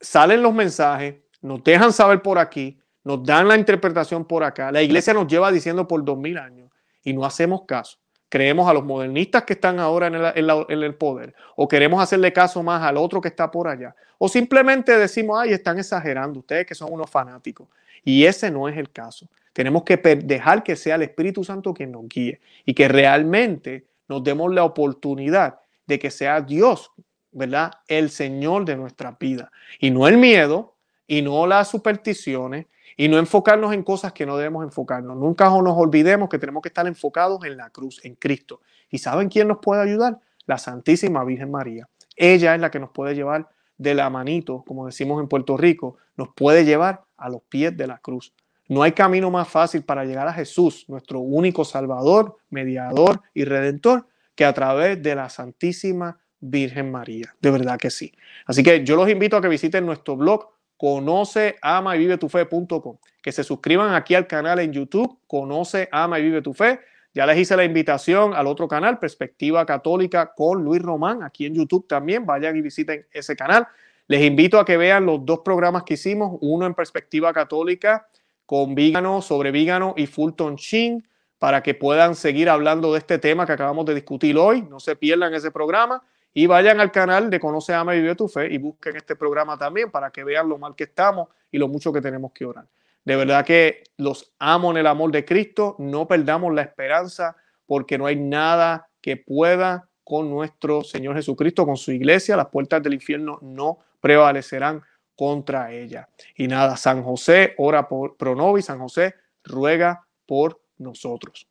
[0.00, 4.70] salen los mensajes, nos dejan saber por aquí, nos dan la interpretación por acá.
[4.70, 6.68] La iglesia nos lleva diciendo por dos mil años
[7.02, 7.96] y no hacemos caso.
[8.28, 12.82] Creemos a los modernistas que están ahora en el, poder o queremos hacerle caso más
[12.82, 13.96] al otro que está por allá.
[14.18, 17.66] O simplemente decimos, ay, están exagerando ustedes que son unos fanáticos.
[18.04, 19.26] Y ese no es el caso.
[19.54, 24.22] Tenemos que dejar que sea el Espíritu Santo quien nos guíe y que realmente nos
[24.22, 26.90] demos la oportunidad de que sea Dios,
[27.32, 27.70] ¿verdad?
[27.86, 29.50] El Señor de nuestra vida.
[29.80, 30.74] Y no el miedo,
[31.06, 32.66] y no las supersticiones,
[33.00, 35.16] y no enfocarnos en cosas que no debemos enfocarnos.
[35.16, 38.60] Nunca nos olvidemos que tenemos que estar enfocados en la cruz, en Cristo.
[38.90, 40.18] ¿Y saben quién nos puede ayudar?
[40.46, 41.88] La Santísima Virgen María.
[42.16, 45.96] Ella es la que nos puede llevar de la manito, como decimos en Puerto Rico,
[46.16, 48.34] nos puede llevar a los pies de la cruz.
[48.66, 54.08] No hay camino más fácil para llegar a Jesús, nuestro único Salvador, mediador y redentor,
[54.34, 57.32] que a través de la Santísima Virgen María.
[57.40, 58.12] De verdad que sí.
[58.44, 62.30] Así que yo los invito a que visiten nuestro blog conoce, ama y vive tu
[62.30, 62.96] fe.com.
[63.20, 66.80] Que se suscriban aquí al canal en YouTube, conoce, ama y vive tu fe.
[67.12, 71.54] Ya les hice la invitación al otro canal, Perspectiva Católica con Luis Román, aquí en
[71.54, 72.24] YouTube también.
[72.24, 73.66] Vayan y visiten ese canal.
[74.06, 78.06] Les invito a que vean los dos programas que hicimos, uno en Perspectiva Católica
[78.46, 81.06] con Vígano, sobre Vígano y Fulton Sheen,
[81.38, 84.62] para que puedan seguir hablando de este tema que acabamos de discutir hoy.
[84.62, 86.02] No se pierdan ese programa.
[86.38, 89.58] Y vayan al canal de Conoce, Ama y Vive tu Fe y busquen este programa
[89.58, 92.64] también para que vean lo mal que estamos y lo mucho que tenemos que orar.
[93.04, 95.74] De verdad que los amo en el amor de Cristo.
[95.80, 97.34] No perdamos la esperanza
[97.66, 102.36] porque no hay nada que pueda con nuestro Señor Jesucristo, con su iglesia.
[102.36, 104.80] Las puertas del infierno no prevalecerán
[105.16, 106.08] contra ella.
[106.36, 111.47] Y nada, San José ora por Pronovi, San José ruega por nosotros.